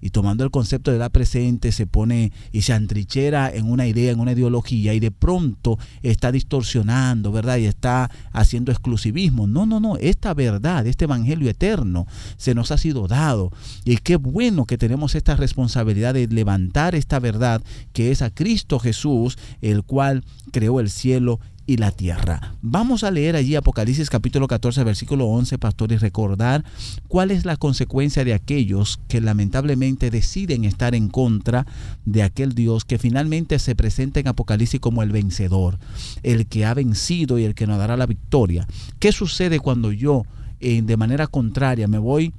y 0.00 0.10
tomando 0.10 0.44
el 0.44 0.50
concepto 0.50 0.90
de 0.90 0.98
la 0.98 1.08
presente 1.08 1.72
se 1.72 1.86
pone 1.86 2.32
y 2.52 2.62
se 2.62 2.72
antrichera 2.72 3.50
en 3.50 3.70
una 3.70 3.86
idea, 3.86 4.12
en 4.12 4.20
una 4.20 4.32
ideología 4.32 4.94
y 4.94 5.00
de 5.00 5.10
pronto 5.10 5.78
está 6.02 6.32
distorsionando, 6.32 7.32
¿verdad? 7.32 7.58
Y 7.58 7.66
está 7.66 8.10
haciendo 8.32 8.72
exclusivismo. 8.72 9.46
No, 9.46 9.66
no, 9.66 9.80
no, 9.80 9.96
esta 9.96 10.34
verdad, 10.34 10.86
este 10.86 11.04
evangelio 11.04 11.48
eterno 11.48 12.06
se 12.36 12.54
nos 12.54 12.70
ha 12.70 12.78
sido 12.78 13.06
dado 13.08 13.50
y 13.84 13.96
qué 13.98 14.16
bueno 14.16 14.64
que 14.64 14.78
tenemos 14.78 15.14
esta 15.14 15.36
responsabilidad 15.36 16.14
de 16.14 16.26
levantar 16.28 16.94
esta 16.94 17.18
verdad 17.18 17.62
que 17.92 18.10
es 18.10 18.22
a 18.22 18.30
Cristo 18.30 18.78
Jesús, 18.78 19.38
el 19.60 19.82
cual 19.82 20.24
creó 20.52 20.80
el 20.80 20.90
cielo 20.90 21.40
y 21.68 21.76
la 21.76 21.90
tierra. 21.90 22.54
Vamos 22.62 23.04
a 23.04 23.10
leer 23.10 23.36
allí 23.36 23.54
Apocalipsis 23.54 24.08
capítulo 24.08 24.48
14, 24.48 24.82
versículo 24.84 25.26
11, 25.26 25.58
pastor, 25.58 25.92
y 25.92 25.98
recordar 25.98 26.64
cuál 27.08 27.30
es 27.30 27.44
la 27.44 27.58
consecuencia 27.58 28.24
de 28.24 28.32
aquellos 28.32 28.98
que 29.06 29.20
lamentablemente 29.20 30.10
deciden 30.10 30.64
estar 30.64 30.94
en 30.94 31.08
contra 31.08 31.66
de 32.06 32.22
aquel 32.22 32.54
Dios 32.54 32.86
que 32.86 32.96
finalmente 32.98 33.58
se 33.58 33.76
presenta 33.76 34.18
en 34.18 34.28
Apocalipsis 34.28 34.80
como 34.80 35.02
el 35.02 35.12
vencedor, 35.12 35.78
el 36.22 36.46
que 36.46 36.64
ha 36.64 36.72
vencido 36.72 37.38
y 37.38 37.44
el 37.44 37.54
que 37.54 37.66
nos 37.66 37.76
dará 37.76 37.98
la 37.98 38.06
victoria. 38.06 38.66
¿Qué 38.98 39.12
sucede 39.12 39.60
cuando 39.60 39.92
yo 39.92 40.24
eh, 40.60 40.80
de 40.80 40.96
manera 40.96 41.26
contraria 41.26 41.86
me 41.86 41.98
voy 41.98 42.32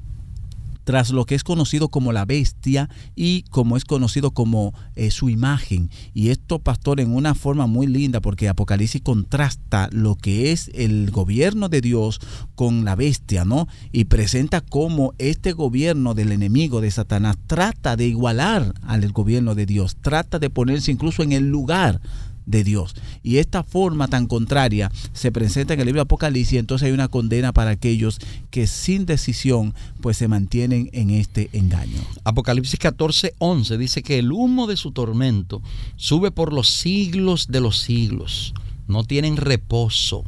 tras 0.90 1.12
lo 1.12 1.26
que 1.26 1.36
es 1.36 1.44
conocido 1.44 1.90
como 1.90 2.12
la 2.14 2.26
bestia 2.26 2.90
y 3.16 3.44
como 3.52 3.78
es 3.78 3.86
conocido 3.86 4.32
como 4.32 4.74
eh, 4.96 5.12
su 5.12 5.30
imagen. 5.30 5.92
Y 6.16 6.30
esto, 6.30 6.58
pastor, 6.58 7.00
en 7.00 7.14
una 7.14 7.36
forma 7.36 7.68
muy 7.68 7.86
linda, 7.86 8.22
porque 8.22 8.50
Apocalipsis 8.50 9.04
contrasta 9.04 9.90
lo 9.92 10.16
que 10.16 10.52
es 10.52 10.72
el 10.74 11.12
gobierno 11.12 11.70
de 11.70 11.82
Dios 11.82 12.20
con 12.56 12.86
la 12.86 12.96
bestia, 12.96 13.46
¿no? 13.46 13.68
Y 13.92 14.06
presenta 14.06 14.62
cómo 14.62 15.14
este 15.20 15.52
gobierno 15.52 16.16
del 16.16 16.32
enemigo 16.32 16.82
de 16.82 16.90
Satanás 16.90 17.38
trata 17.46 17.96
de 17.96 18.08
igualar 18.08 18.74
al 18.82 19.12
gobierno 19.12 19.54
de 19.54 19.68
Dios, 19.68 19.96
trata 20.02 20.40
de 20.40 20.50
ponerse 20.50 20.92
incluso 20.92 21.22
en 21.22 21.34
el 21.34 21.52
lugar 21.52 22.02
de 22.50 22.64
Dios. 22.64 22.96
Y 23.24 23.38
esta 23.38 23.64
forma 23.64 24.08
tan 24.08 24.26
contraria 24.26 24.92
se 25.14 25.32
presenta 25.32 25.76
en 25.76 25.80
el 25.80 25.86
libro 25.86 26.00
de 26.00 26.04
Apocalipsis, 26.04 26.60
entonces 26.60 26.88
hay 26.88 26.92
una 26.92 27.08
condena 27.08 27.54
para 27.54 27.70
aquellos 27.70 28.20
que 28.50 28.66
sin 28.66 29.06
decisión 29.06 29.76
pues 30.02 30.18
se 30.18 30.28
mantienen 30.28 30.90
en 30.92 31.12
este 31.12 31.50
engaño. 31.54 32.02
Apocalipsis 32.24 32.80
14, 32.80 33.36
11 33.38 33.78
dice 33.78 34.04
que 34.04 34.18
el 34.18 34.32
humo 34.32 34.66
de 34.66 34.78
su 34.78 34.92
tormento 34.92 35.62
sube 35.96 36.32
por 36.32 36.52
los 36.52 36.70
siglos 36.70 37.48
de 37.50 37.62
los 37.62 37.80
siglos. 37.80 38.54
No 38.88 39.04
tienen 39.04 39.38
reposo 39.38 40.24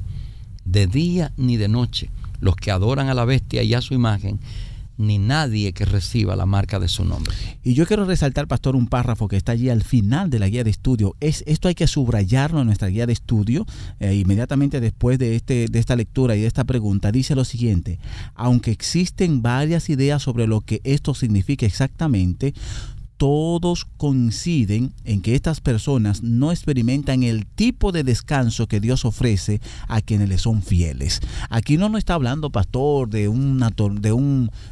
de 0.63 0.85
día 0.85 1.33
ni 1.37 1.57
de 1.57 1.67
noche 1.67 2.11
los 2.39 2.55
que 2.55 2.69
adoran 2.71 3.09
a 3.09 3.15
la 3.15 3.25
bestia 3.25 3.63
y 3.63 3.73
a 3.73 3.81
su 3.81 3.95
imagen 3.95 4.39
ni 5.01 5.17
nadie 5.17 5.73
que 5.73 5.85
reciba 5.85 6.35
la 6.35 6.45
marca 6.45 6.79
de 6.79 6.87
su 6.87 7.03
nombre. 7.03 7.33
Y 7.63 7.73
yo 7.73 7.85
quiero 7.85 8.05
resaltar, 8.05 8.47
pastor, 8.47 8.75
un 8.75 8.87
párrafo 8.87 9.27
que 9.27 9.35
está 9.35 9.51
allí 9.51 9.69
al 9.69 9.83
final 9.83 10.29
de 10.29 10.39
la 10.39 10.47
guía 10.47 10.63
de 10.63 10.69
estudio. 10.69 11.15
Es, 11.19 11.43
esto 11.47 11.67
hay 11.67 11.75
que 11.75 11.87
subrayarlo 11.87 12.61
en 12.61 12.67
nuestra 12.67 12.87
guía 12.87 13.05
de 13.05 13.13
estudio. 13.13 13.65
Eh, 13.99 14.15
inmediatamente 14.15 14.79
después 14.79 15.19
de, 15.19 15.35
este, 15.35 15.67
de 15.67 15.79
esta 15.79 15.95
lectura 15.95 16.35
y 16.35 16.41
de 16.41 16.47
esta 16.47 16.63
pregunta, 16.63 17.11
dice 17.11 17.35
lo 17.35 17.45
siguiente. 17.45 17.99
Aunque 18.35 18.71
existen 18.71 19.41
varias 19.41 19.89
ideas 19.89 20.21
sobre 20.21 20.47
lo 20.47 20.61
que 20.61 20.81
esto 20.83 21.13
significa 21.13 21.65
exactamente, 21.65 22.53
todos 23.21 23.85
coinciden 23.97 24.93
en 25.05 25.21
que 25.21 25.35
estas 25.35 25.61
personas 25.61 26.23
no 26.23 26.51
experimentan 26.51 27.21
el 27.21 27.45
tipo 27.45 27.91
de 27.91 28.03
descanso 28.03 28.65
que 28.65 28.79
Dios 28.79 29.05
ofrece 29.05 29.61
a 29.87 30.01
quienes 30.01 30.27
le 30.27 30.39
son 30.39 30.63
fieles. 30.63 31.19
Aquí 31.51 31.77
no 31.77 31.87
nos 31.87 31.99
está 31.99 32.15
hablando, 32.15 32.49
pastor, 32.49 33.09
de, 33.09 33.27
un, 33.27 33.59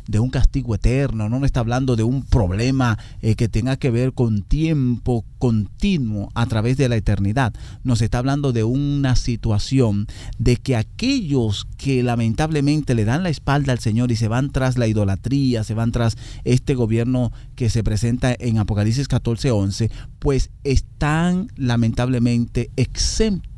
de 0.08 0.20
un 0.20 0.30
castigo 0.32 0.74
eterno, 0.74 1.30
no 1.30 1.38
nos 1.38 1.46
está 1.46 1.60
hablando 1.60 1.96
de 1.96 2.02
un 2.02 2.24
problema 2.24 2.98
eh, 3.22 3.36
que 3.36 3.50
tenga 3.50 3.78
que 3.78 3.92
ver 3.92 4.14
con 4.14 4.42
tiempo 4.42 5.24
continuo 5.38 6.32
a 6.34 6.48
través 6.48 6.76
de 6.76 6.90
la 6.90 6.96
eternidad. 6.96 7.54
Nos 7.84 8.02
está 8.02 8.18
hablando 8.18 8.52
de 8.52 8.64
una 8.64 9.16
situación 9.16 10.08
de 10.40 10.58
que 10.58 10.76
aquellos 10.76 11.68
que 11.78 12.02
lamentablemente 12.02 12.96
le 12.96 13.06
dan 13.06 13.22
la 13.22 13.30
espalda 13.30 13.74
al 13.74 13.80
Señor 13.80 14.12
y 14.12 14.16
se 14.16 14.28
van 14.28 14.50
tras 14.50 14.80
la 14.80 14.88
idolatría, 14.88 15.64
se 15.64 15.76
van 15.76 15.92
tras 15.92 16.18
este 16.46 16.74
gobierno 16.74 17.32
que 17.56 17.70
se 17.70 17.84
presenta 17.84 18.39
en 18.40 18.58
Apocalipsis 18.58 19.08
14, 19.08 19.52
11, 19.52 19.92
pues 20.20 20.50
están 20.64 21.52
lamentablemente 21.56 22.72
exentos 22.76 23.49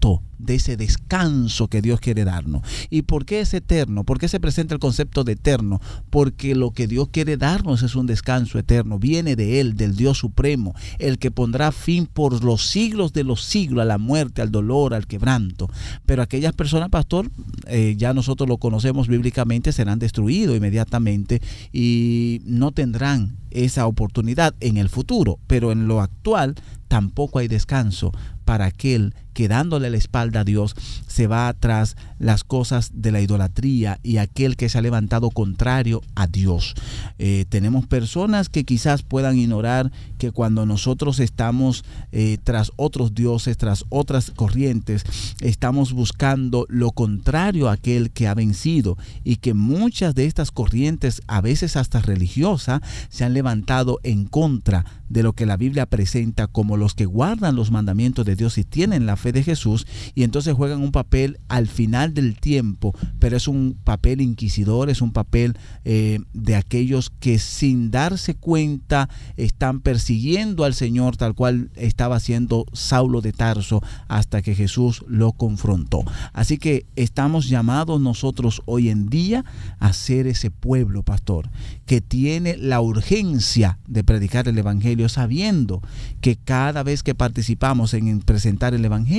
de 0.42 0.56
ese 0.56 0.76
descanso 0.76 1.68
que 1.68 1.82
Dios 1.82 2.00
quiere 2.00 2.26
darnos. 2.26 2.64
¿Y 2.90 3.04
por 3.04 3.26
qué 3.26 3.42
es 3.42 3.54
eterno? 3.54 4.04
¿Por 4.04 4.18
qué 4.18 4.28
se 4.28 4.40
presenta 4.40 4.74
el 4.74 4.80
concepto 4.80 5.24
de 5.24 5.34
eterno? 5.34 5.80
Porque 6.10 6.56
lo 6.56 6.72
que 6.72 6.88
Dios 6.88 7.10
quiere 7.12 7.38
darnos 7.38 7.84
es 7.84 7.96
un 7.96 8.08
descanso 8.08 8.58
eterno. 8.58 8.98
Viene 8.98 9.36
de 9.36 9.60
Él, 9.60 9.76
del 9.76 9.96
Dios 9.96 10.18
Supremo, 10.18 10.74
el 10.98 11.20
que 11.20 11.30
pondrá 11.30 11.72
fin 11.72 12.08
por 12.08 12.44
los 12.44 12.66
siglos 12.66 13.14
de 13.14 13.24
los 13.24 13.44
siglos 13.44 13.84
a 13.84 13.86
la 13.86 14.00
muerte, 14.00 14.42
al 14.42 14.52
dolor, 14.52 14.94
al 14.96 15.06
quebranto. 15.06 15.70
Pero 16.06 16.24
aquellas 16.24 16.54
personas, 16.54 16.90
pastor, 16.90 17.30
eh, 17.68 17.96
ya 17.98 18.14
nosotros 18.14 18.50
lo 18.50 18.58
conocemos 18.58 19.08
bíblicamente, 19.08 19.72
serán 19.72 20.00
destruidos 20.00 20.58
inmediatamente 20.58 21.42
y 21.72 22.42
no 22.46 22.72
tendrán 22.72 23.38
esa 23.52 23.86
oportunidad 23.86 24.56
en 24.60 24.78
el 24.78 24.90
futuro. 24.90 25.38
Pero 25.46 25.72
en 25.72 25.88
lo 25.88 26.02
actual 26.02 26.56
tampoco 26.88 27.40
hay 27.40 27.48
descanso 27.48 28.12
para 28.44 28.66
aquel 28.66 29.14
que 29.34 29.48
dándole 29.48 29.90
la 29.90 29.98
espalda 29.98 30.42
a 30.42 30.44
Dios 30.44 30.76
se 31.08 31.28
va 31.28 31.54
tras 31.54 31.96
las 32.20 32.44
cosas 32.44 32.92
de 32.94 33.12
la 33.12 33.22
idolatría 33.22 34.00
y 34.04 34.18
aquel 34.18 34.56
que 34.56 34.70
se 34.70 34.78
ha 34.78 34.82
levantado 34.82 35.30
contrario 35.32 36.02
a 36.16 36.28
Dios. 36.28 36.76
Eh, 37.18 37.46
tenemos 37.50 37.86
personas 37.88 38.50
que 38.50 38.64
quizás 38.64 39.04
puedan 39.04 39.38
ignorar 39.38 39.92
que 40.18 40.32
cuando 40.32 40.66
nosotros 40.66 41.20
estamos 41.20 41.84
eh, 42.12 42.38
tras 42.44 42.72
otros 42.76 43.14
dioses, 43.16 43.58
tras 43.58 43.86
otras 43.90 44.32
corrientes, 44.32 45.04
estamos 45.42 45.94
buscando 45.94 46.66
lo 46.70 46.92
contrario 46.92 47.70
a 47.70 47.74
aquel 47.74 48.12
que 48.12 48.28
ha 48.28 48.34
vencido 48.34 48.98
y 49.24 49.38
que 49.38 49.54
muchas 49.54 50.14
de 50.16 50.26
estas 50.26 50.52
corrientes, 50.52 51.22
a 51.28 51.42
veces 51.42 51.76
hasta 51.76 52.02
religiosas, 52.02 52.82
se 53.10 53.24
han 53.24 53.34
levantado 53.34 54.00
en 54.04 54.26
contra 54.26 54.86
de 55.10 55.24
lo 55.24 55.34
que 55.34 55.46
la 55.46 55.58
Biblia 55.58 55.86
presenta 55.86 56.48
como 56.48 56.78
los 56.78 56.94
que 56.94 57.06
guardan 57.06 57.56
los 57.56 57.72
mandamientos 57.72 58.26
de 58.26 58.36
Dios 58.36 58.58
y 58.58 58.64
tienen 58.64 59.06
la 59.06 59.18
fe 59.22 59.32
de 59.32 59.44
Jesús 59.44 59.88
y 60.16 60.24
entonces 60.24 60.54
juegan 60.54 60.82
un 60.82 60.92
papel 60.92 61.40
al 61.48 61.68
final 61.68 62.14
del 62.14 62.38
tiempo, 62.38 62.94
pero 63.20 63.38
es 63.38 63.48
un 63.48 63.78
papel 63.84 64.20
inquisidor, 64.20 64.90
es 64.90 65.02
un 65.02 65.14
papel 65.14 65.58
eh, 65.86 66.20
de 66.34 66.56
aquellos 66.56 67.10
que 67.10 67.40
sin 67.40 67.92
darse 67.92 68.36
cuenta 68.36 69.10
están 69.38 69.80
persiguiendo 69.80 70.66
al 70.66 70.74
Señor 70.74 71.18
tal 71.18 71.36
cual 71.36 71.70
estaba 71.76 72.18
haciendo 72.18 72.66
Saulo 72.74 73.22
de 73.22 73.32
Tarso 73.32 73.82
hasta 74.08 74.42
que 74.42 74.56
Jesús 74.56 75.04
lo 75.08 75.32
confrontó. 75.34 76.04
Así 76.34 76.58
que 76.58 76.86
estamos 76.96 77.48
llamados 77.48 78.02
nosotros 78.02 78.62
hoy 78.66 78.90
en 78.90 79.08
día 79.08 79.46
a 79.80 79.94
ser 79.94 80.28
ese 80.28 80.52
pueblo, 80.52 81.04
pastor, 81.04 81.50
que 81.86 82.02
tiene 82.02 82.58
la 82.58 82.82
urgencia 82.82 83.78
de 83.88 84.04
predicar 84.04 84.48
el 84.48 84.58
Evangelio 84.58 85.10
sabiendo 85.10 85.82
que 86.22 86.36
cada 86.36 86.84
vez 86.84 87.04
que 87.04 87.16
participamos 87.16 87.94
en 87.94 88.20
presentar 88.22 88.74
el 88.74 88.84
Evangelio, 88.86 89.11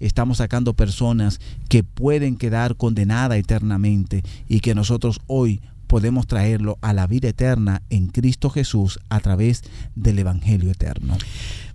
estamos 0.00 0.38
sacando 0.38 0.74
personas 0.74 1.40
que 1.68 1.82
pueden 1.82 2.36
quedar 2.36 2.76
condenadas 2.76 3.38
eternamente 3.38 4.22
y 4.48 4.60
que 4.60 4.74
nosotros 4.74 5.20
hoy 5.26 5.60
podemos 5.86 6.26
traerlo 6.26 6.78
a 6.82 6.92
la 6.92 7.06
vida 7.06 7.28
eterna 7.28 7.82
en 7.90 8.08
Cristo 8.08 8.48
Jesús 8.48 9.00
a 9.08 9.18
través 9.20 9.62
del 9.96 10.20
Evangelio 10.20 10.70
eterno. 10.70 11.16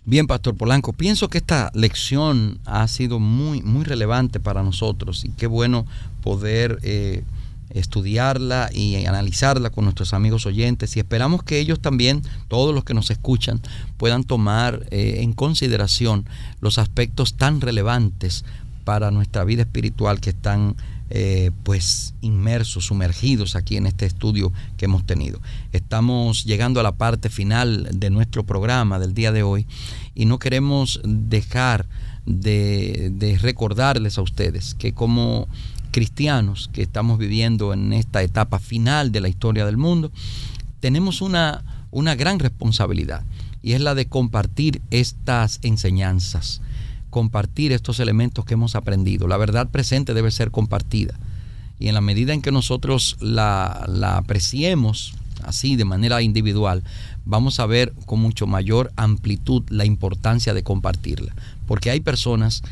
Bien, 0.06 0.28
Pastor 0.28 0.56
Polanco, 0.56 0.94
pienso 0.94 1.30
que 1.30 1.40
esta 1.40 1.72
lección 1.74 2.60
ha 2.66 2.88
sido 2.88 3.20
muy, 3.20 3.62
muy 3.64 3.84
relevante 3.84 4.40
para 4.40 4.64
nosotros 4.64 5.26
y 5.26 5.30
qué 5.30 5.48
bueno 5.48 5.86
poder 6.22 6.78
eh, 6.84 7.24
estudiarla 7.76 8.70
y 8.74 9.06
analizarla 9.06 9.70
con 9.70 9.84
nuestros 9.84 10.14
amigos 10.14 10.46
oyentes 10.46 10.96
y 10.96 11.00
esperamos 11.00 11.44
que 11.44 11.60
ellos 11.60 11.80
también, 11.80 12.24
todos 12.48 12.74
los 12.74 12.84
que 12.84 12.94
nos 12.94 13.12
escuchan, 13.12 13.62
puedan 13.98 14.24
tomar 14.24 14.88
eh, 14.92 15.18
en 15.20 15.34
consideración 15.34 16.26
los 16.62 16.78
aspectos 16.78 17.36
tan 17.36 17.62
relevantes 17.62 18.46
para 18.86 19.12
nuestra 19.12 19.44
vida 19.44 19.64
espiritual 19.64 20.22
que 20.22 20.30
están 20.30 20.76
eh, 21.10 21.52
pues 21.64 22.16
inmersos, 22.22 22.86
sumergidos 22.86 23.56
aquí 23.56 23.78
en 23.78 23.86
este 23.86 24.06
estudio 24.06 24.54
que 24.78 24.86
hemos 24.86 25.06
tenido. 25.06 25.42
Estamos 25.74 26.46
llegando 26.46 26.80
a 26.80 26.84
la 26.84 26.94
parte 26.94 27.30
final 27.30 27.90
de 27.94 28.10
nuestro 28.10 28.44
programa 28.44 29.00
del 29.00 29.14
día 29.14 29.32
de 29.32 29.44
hoy 29.44 29.68
y 30.16 30.26
no 30.26 30.40
queremos 30.40 31.02
dejar 31.04 31.88
de, 32.26 33.12
de 33.14 33.38
recordarles 33.38 34.18
a 34.18 34.22
ustedes 34.22 34.74
que 34.76 34.94
como 34.94 35.48
cristianos 35.96 36.70
que 36.74 36.82
estamos 36.82 37.18
viviendo 37.18 37.72
en 37.72 37.94
esta 37.94 38.22
etapa 38.22 38.60
final 38.60 39.14
de 39.14 39.22
la 39.22 39.30
historia 39.30 39.66
del 39.66 39.78
mundo, 39.78 40.12
tenemos 40.82 41.22
una, 41.22 41.64
una 41.90 42.16
gran 42.16 42.40
responsabilidad 42.40 43.24
y 43.64 43.72
es 43.72 43.80
la 43.80 43.96
de 43.96 44.06
compartir 44.06 44.82
estas 44.92 45.60
enseñanzas, 45.62 46.62
compartir 47.10 47.72
estos 47.72 48.02
elementos 48.02 48.44
que 48.44 48.56
hemos 48.56 48.76
aprendido. 48.76 49.30
La 49.30 49.38
verdad 49.38 49.70
presente 49.70 50.14
debe 50.14 50.32
ser 50.32 50.52
compartida 50.52 51.18
y 51.80 51.88
en 51.88 51.94
la 51.94 52.02
medida 52.02 52.34
en 52.34 52.42
que 52.42 52.52
nosotros 52.52 53.16
la, 53.22 53.86
la 53.88 54.18
apreciemos 54.18 55.16
así 55.44 55.78
de 55.78 55.86
manera 55.86 56.22
individual, 56.22 56.84
vamos 57.24 57.62
a 57.62 57.68
ver 57.68 57.94
con 58.06 58.20
mucho 58.20 58.48
mayor 58.48 58.92
amplitud 58.98 59.64
la 59.70 59.86
importancia 59.86 60.54
de 60.54 60.64
compartirla. 60.64 61.34
Porque 61.68 61.90
hay 61.90 62.02
personas 62.02 62.64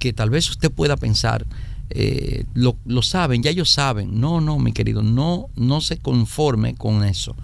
que 0.00 0.12
tal 0.12 0.30
vez 0.30 0.50
usted 0.50 0.72
pueda 0.72 0.96
pensar, 0.96 1.46
eh, 1.90 2.44
lo, 2.54 3.02
saben, 3.02 3.42
ya 3.42 3.50
ellos 3.50 3.70
saben. 3.70 4.20
No, 4.20 4.40
no, 4.40 4.58
mi 4.58 4.72
querido, 4.72 5.02
no, 5.02 5.48
no 5.56 5.80
se 5.80 5.98
conforme 5.98 6.74
con 6.74 7.04
eso. 7.04 7.36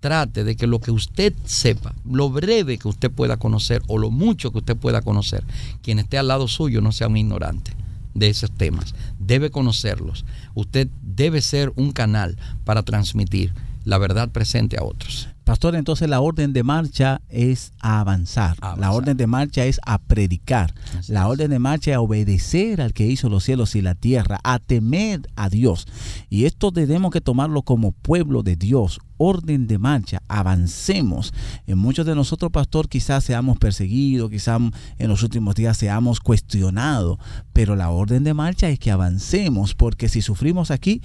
Trate 0.00 0.44
de 0.44 0.56
que 0.56 0.66
lo 0.66 0.80
que 0.80 0.90
usted 0.90 1.34
sepa, 1.44 1.94
lo 2.04 2.30
breve 2.30 2.78
que 2.78 2.88
usted 2.88 3.10
pueda 3.10 3.38
conocer 3.38 3.82
o 3.88 3.98
lo 3.98 4.10
mucho 4.10 4.52
que 4.52 4.58
usted 4.58 4.76
pueda 4.76 5.02
conocer, 5.02 5.44
quien 5.82 5.98
esté 5.98 6.18
al 6.18 6.28
lado 6.28 6.48
suyo 6.48 6.80
no 6.80 6.92
sea 6.92 7.08
un 7.08 7.16
ignorante 7.16 7.72
de 8.14 8.28
esos 8.28 8.50
temas. 8.50 8.94
Debe 9.18 9.50
conocerlos. 9.50 10.24
Usted 10.54 10.88
debe 11.02 11.40
ser 11.40 11.72
un 11.76 11.92
canal 11.92 12.36
para 12.64 12.82
transmitir 12.82 13.52
la 13.84 13.98
verdad 13.98 14.30
presente 14.30 14.76
a 14.78 14.84
otros. 14.84 15.28
Pastor, 15.46 15.76
entonces 15.76 16.08
la 16.08 16.20
orden 16.20 16.52
de 16.52 16.64
marcha 16.64 17.20
es 17.28 17.72
a 17.78 18.00
avanzar. 18.00 18.56
La 18.78 18.90
orden 18.90 19.16
de 19.16 19.28
marcha 19.28 19.64
es 19.64 19.78
a 19.86 19.98
predicar. 19.98 20.74
la 21.06 21.28
orden 21.28 21.50
de 21.50 21.60
marcha 21.60 21.92
es 21.92 21.96
a 21.96 22.00
obedecer 22.00 22.80
al 22.80 22.92
que 22.92 23.06
hizo 23.06 23.28
los 23.28 23.44
cielos 23.44 23.76
y 23.76 23.80
la 23.80 23.94
tierra, 23.94 24.40
a 24.42 24.58
temer 24.58 25.20
a 25.36 25.48
Dios. 25.48 25.86
Y 26.30 26.46
esto 26.46 26.72
tenemos 26.72 27.12
que 27.12 27.20
tomarlo 27.20 27.62
como 27.62 27.92
pueblo 27.92 28.42
de 28.42 28.56
Dios, 28.56 28.98
orden 29.18 29.66
de 29.66 29.78
marcha, 29.78 30.22
avancemos. 30.28 31.32
En 31.66 31.78
muchos 31.78 32.06
de 32.06 32.14
nosotros, 32.14 32.50
pastor, 32.52 32.88
quizás 32.88 33.24
seamos 33.24 33.58
perseguidos, 33.58 34.30
quizás 34.30 34.60
en 34.98 35.08
los 35.08 35.22
últimos 35.22 35.54
días 35.54 35.76
seamos 35.76 36.20
cuestionados, 36.20 37.18
pero 37.52 37.76
la 37.76 37.90
orden 37.90 38.24
de 38.24 38.34
marcha 38.34 38.68
es 38.68 38.78
que 38.78 38.90
avancemos, 38.90 39.74
porque 39.74 40.08
si 40.08 40.22
sufrimos 40.22 40.70
aquí, 40.70 41.00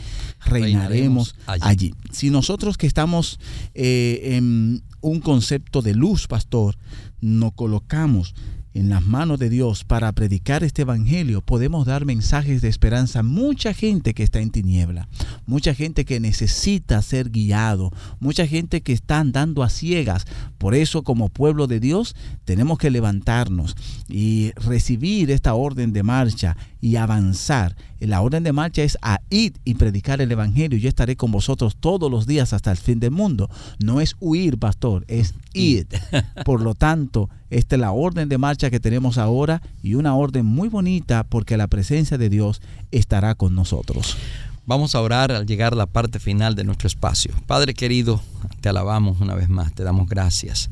reinaremos, 0.45 1.35
allí. 1.45 1.93
Si 2.11 2.29
nosotros 2.29 2.77
que 2.77 2.87
estamos 2.87 3.39
eh, 3.73 4.35
en 4.35 4.83
un 5.01 5.19
concepto 5.19 5.81
de 5.81 5.95
luz, 5.95 6.27
pastor, 6.27 6.77
nos 7.21 7.53
colocamos 7.53 8.33
en 8.73 8.89
las 8.89 9.05
manos 9.05 9.39
de 9.39 9.49
Dios 9.49 9.83
para 9.83 10.11
predicar 10.13 10.63
este 10.63 10.83
evangelio, 10.83 11.41
podemos 11.41 11.85
dar 11.85 12.05
mensajes 12.05 12.61
de 12.61 12.69
esperanza 12.69 13.19
a 13.19 13.23
mucha 13.23 13.73
gente 13.73 14.13
que 14.13 14.23
está 14.23 14.39
en 14.39 14.51
tiniebla, 14.51 15.07
mucha 15.45 15.73
gente 15.73 16.05
que 16.05 16.19
necesita 16.19 17.01
ser 17.01 17.29
guiado, 17.29 17.91
mucha 18.19 18.47
gente 18.47 18.81
que 18.81 18.93
está 18.93 19.19
andando 19.19 19.63
a 19.63 19.69
ciegas. 19.69 20.25
Por 20.57 20.75
eso 20.75 21.03
como 21.03 21.29
pueblo 21.29 21.67
de 21.67 21.79
Dios 21.79 22.15
tenemos 22.45 22.77
que 22.77 22.91
levantarnos 22.91 23.75
y 24.07 24.51
recibir 24.55 25.31
esta 25.31 25.53
orden 25.53 25.91
de 25.93 26.03
marcha 26.03 26.55
y 26.81 26.95
avanzar. 26.95 27.75
La 27.99 28.21
orden 28.21 28.43
de 28.43 28.51
marcha 28.51 28.81
es 28.81 28.97
a 29.03 29.21
ir 29.29 29.53
y 29.63 29.75
predicar 29.75 30.19
el 30.19 30.31
Evangelio. 30.31 30.79
Yo 30.79 30.89
estaré 30.89 31.15
con 31.15 31.31
vosotros 31.31 31.75
todos 31.79 32.09
los 32.09 32.25
días 32.25 32.51
hasta 32.51 32.71
el 32.71 32.77
fin 32.77 32.99
del 32.99 33.11
mundo. 33.11 33.49
No 33.79 34.01
es 34.01 34.15
huir, 34.19 34.57
pastor, 34.57 35.05
es 35.07 35.35
ir. 35.53 35.87
Por 36.45 36.61
lo 36.61 36.73
tanto, 36.73 37.29
esta 37.51 37.75
es 37.75 37.79
la 37.79 37.91
orden 37.91 38.27
de 38.27 38.39
marcha 38.39 38.71
que 38.71 38.79
tenemos 38.79 39.19
ahora 39.19 39.61
y 39.83 39.93
una 39.93 40.15
orden 40.15 40.45
muy 40.45 40.67
bonita 40.67 41.23
porque 41.23 41.55
la 41.55 41.67
presencia 41.67 42.17
de 42.17 42.29
Dios 42.29 42.61
estará 42.89 43.35
con 43.35 43.53
nosotros. 43.53 44.17
Vamos 44.65 44.95
a 44.95 45.01
orar 45.01 45.31
al 45.31 45.45
llegar 45.45 45.73
a 45.73 45.75
la 45.75 45.85
parte 45.85 46.19
final 46.19 46.55
de 46.55 46.63
nuestro 46.63 46.87
espacio. 46.87 47.33
Padre 47.45 47.73
querido, 47.73 48.21
te 48.61 48.69
alabamos 48.69 49.21
una 49.21 49.35
vez 49.35 49.49
más, 49.49 49.73
te 49.73 49.83
damos 49.83 50.07
gracias. 50.09 50.69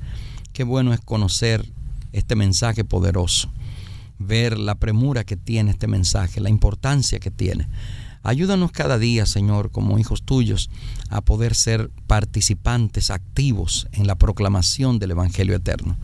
Qué 0.54 0.64
bueno 0.64 0.94
es 0.94 1.00
conocer 1.00 1.66
este 2.12 2.36
mensaje 2.36 2.84
poderoso 2.84 3.52
ver 4.20 4.58
la 4.58 4.76
premura 4.76 5.24
que 5.24 5.38
tiene 5.38 5.72
este 5.72 5.88
mensaje, 5.88 6.42
la 6.42 6.50
importancia 6.50 7.20
que 7.20 7.32
tiene. 7.32 7.68
Ayúdanos 8.22 8.72
cada 8.72 9.00
día, 9.00 9.26
Señor, 9.26 9.72
como 9.72 9.98
hijos 9.98 10.24
tuyos, 10.24 10.70
a 11.10 11.22
poder 11.22 11.56
ser 11.56 11.90
participantes 12.06 13.10
activos 13.10 13.88
en 13.94 14.08
la 14.08 14.16
proclamación 14.16 15.00
del 15.00 15.12
Evangelio 15.12 15.56
eterno. 15.56 15.98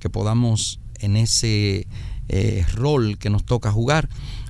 Que 0.00 0.08
podamos 0.08 0.80
en 0.98 1.16
ese 1.16 1.86
eh, 2.28 2.64
rol 2.74 3.18
que 3.18 3.30
nos 3.30 3.44
toca 3.44 3.70
jugar, 3.70 4.08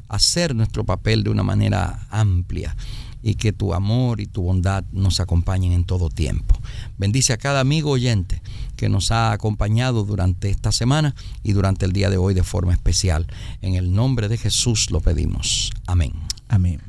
hacer 0.08 0.54
nuestro 0.54 0.84
papel 0.84 1.24
de 1.24 1.30
una 1.30 1.42
manera 1.42 2.06
amplia 2.10 2.76
y 3.22 3.34
que 3.34 3.52
tu 3.52 3.74
amor 3.74 4.20
y 4.20 4.26
tu 4.26 4.42
bondad 4.42 4.84
nos 4.92 5.18
acompañen 5.20 5.72
en 5.72 5.84
todo 5.84 6.08
tiempo. 6.08 6.56
Bendice 6.98 7.32
a 7.32 7.36
cada 7.36 7.60
amigo 7.60 7.90
oyente 7.90 8.40
que 8.78 8.88
nos 8.88 9.10
ha 9.10 9.32
acompañado 9.32 10.04
durante 10.04 10.48
esta 10.48 10.70
semana 10.70 11.14
y 11.42 11.52
durante 11.52 11.84
el 11.84 11.92
día 11.92 12.10
de 12.10 12.16
hoy 12.16 12.32
de 12.32 12.44
forma 12.44 12.72
especial. 12.72 13.26
En 13.60 13.74
el 13.74 13.92
nombre 13.92 14.28
de 14.28 14.38
Jesús 14.38 14.90
lo 14.92 15.00
pedimos. 15.00 15.72
Amén. 15.86 16.12
Amén. 16.48 16.80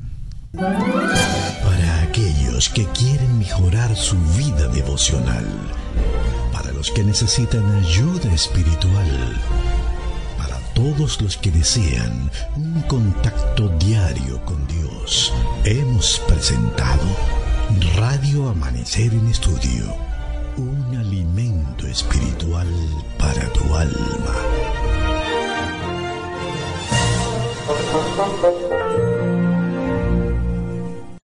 Para 0.52 2.02
aquellos 2.02 2.68
que 2.68 2.86
quieren 2.86 3.38
mejorar 3.38 3.94
su 3.96 4.16
vida 4.38 4.68
devocional, 4.68 5.44
para 6.52 6.70
los 6.72 6.92
que 6.92 7.02
necesitan 7.02 7.68
ayuda 7.84 8.32
espiritual, 8.32 9.36
para 10.38 10.58
todos 10.72 11.20
los 11.20 11.36
que 11.36 11.50
desean 11.50 12.30
un 12.56 12.82
contacto 12.82 13.68
diario 13.80 14.44
con 14.44 14.64
Dios, 14.68 15.32
hemos 15.64 16.20
presentado 16.28 17.02
Radio 17.96 18.48
Amanecer 18.48 19.12
en 19.12 19.26
Estudio 19.26 20.09
un 20.60 20.94
alimento 20.94 21.86
espiritual 21.86 22.68
para 23.18 23.50
tu 23.52 23.64
alma. 23.74 24.36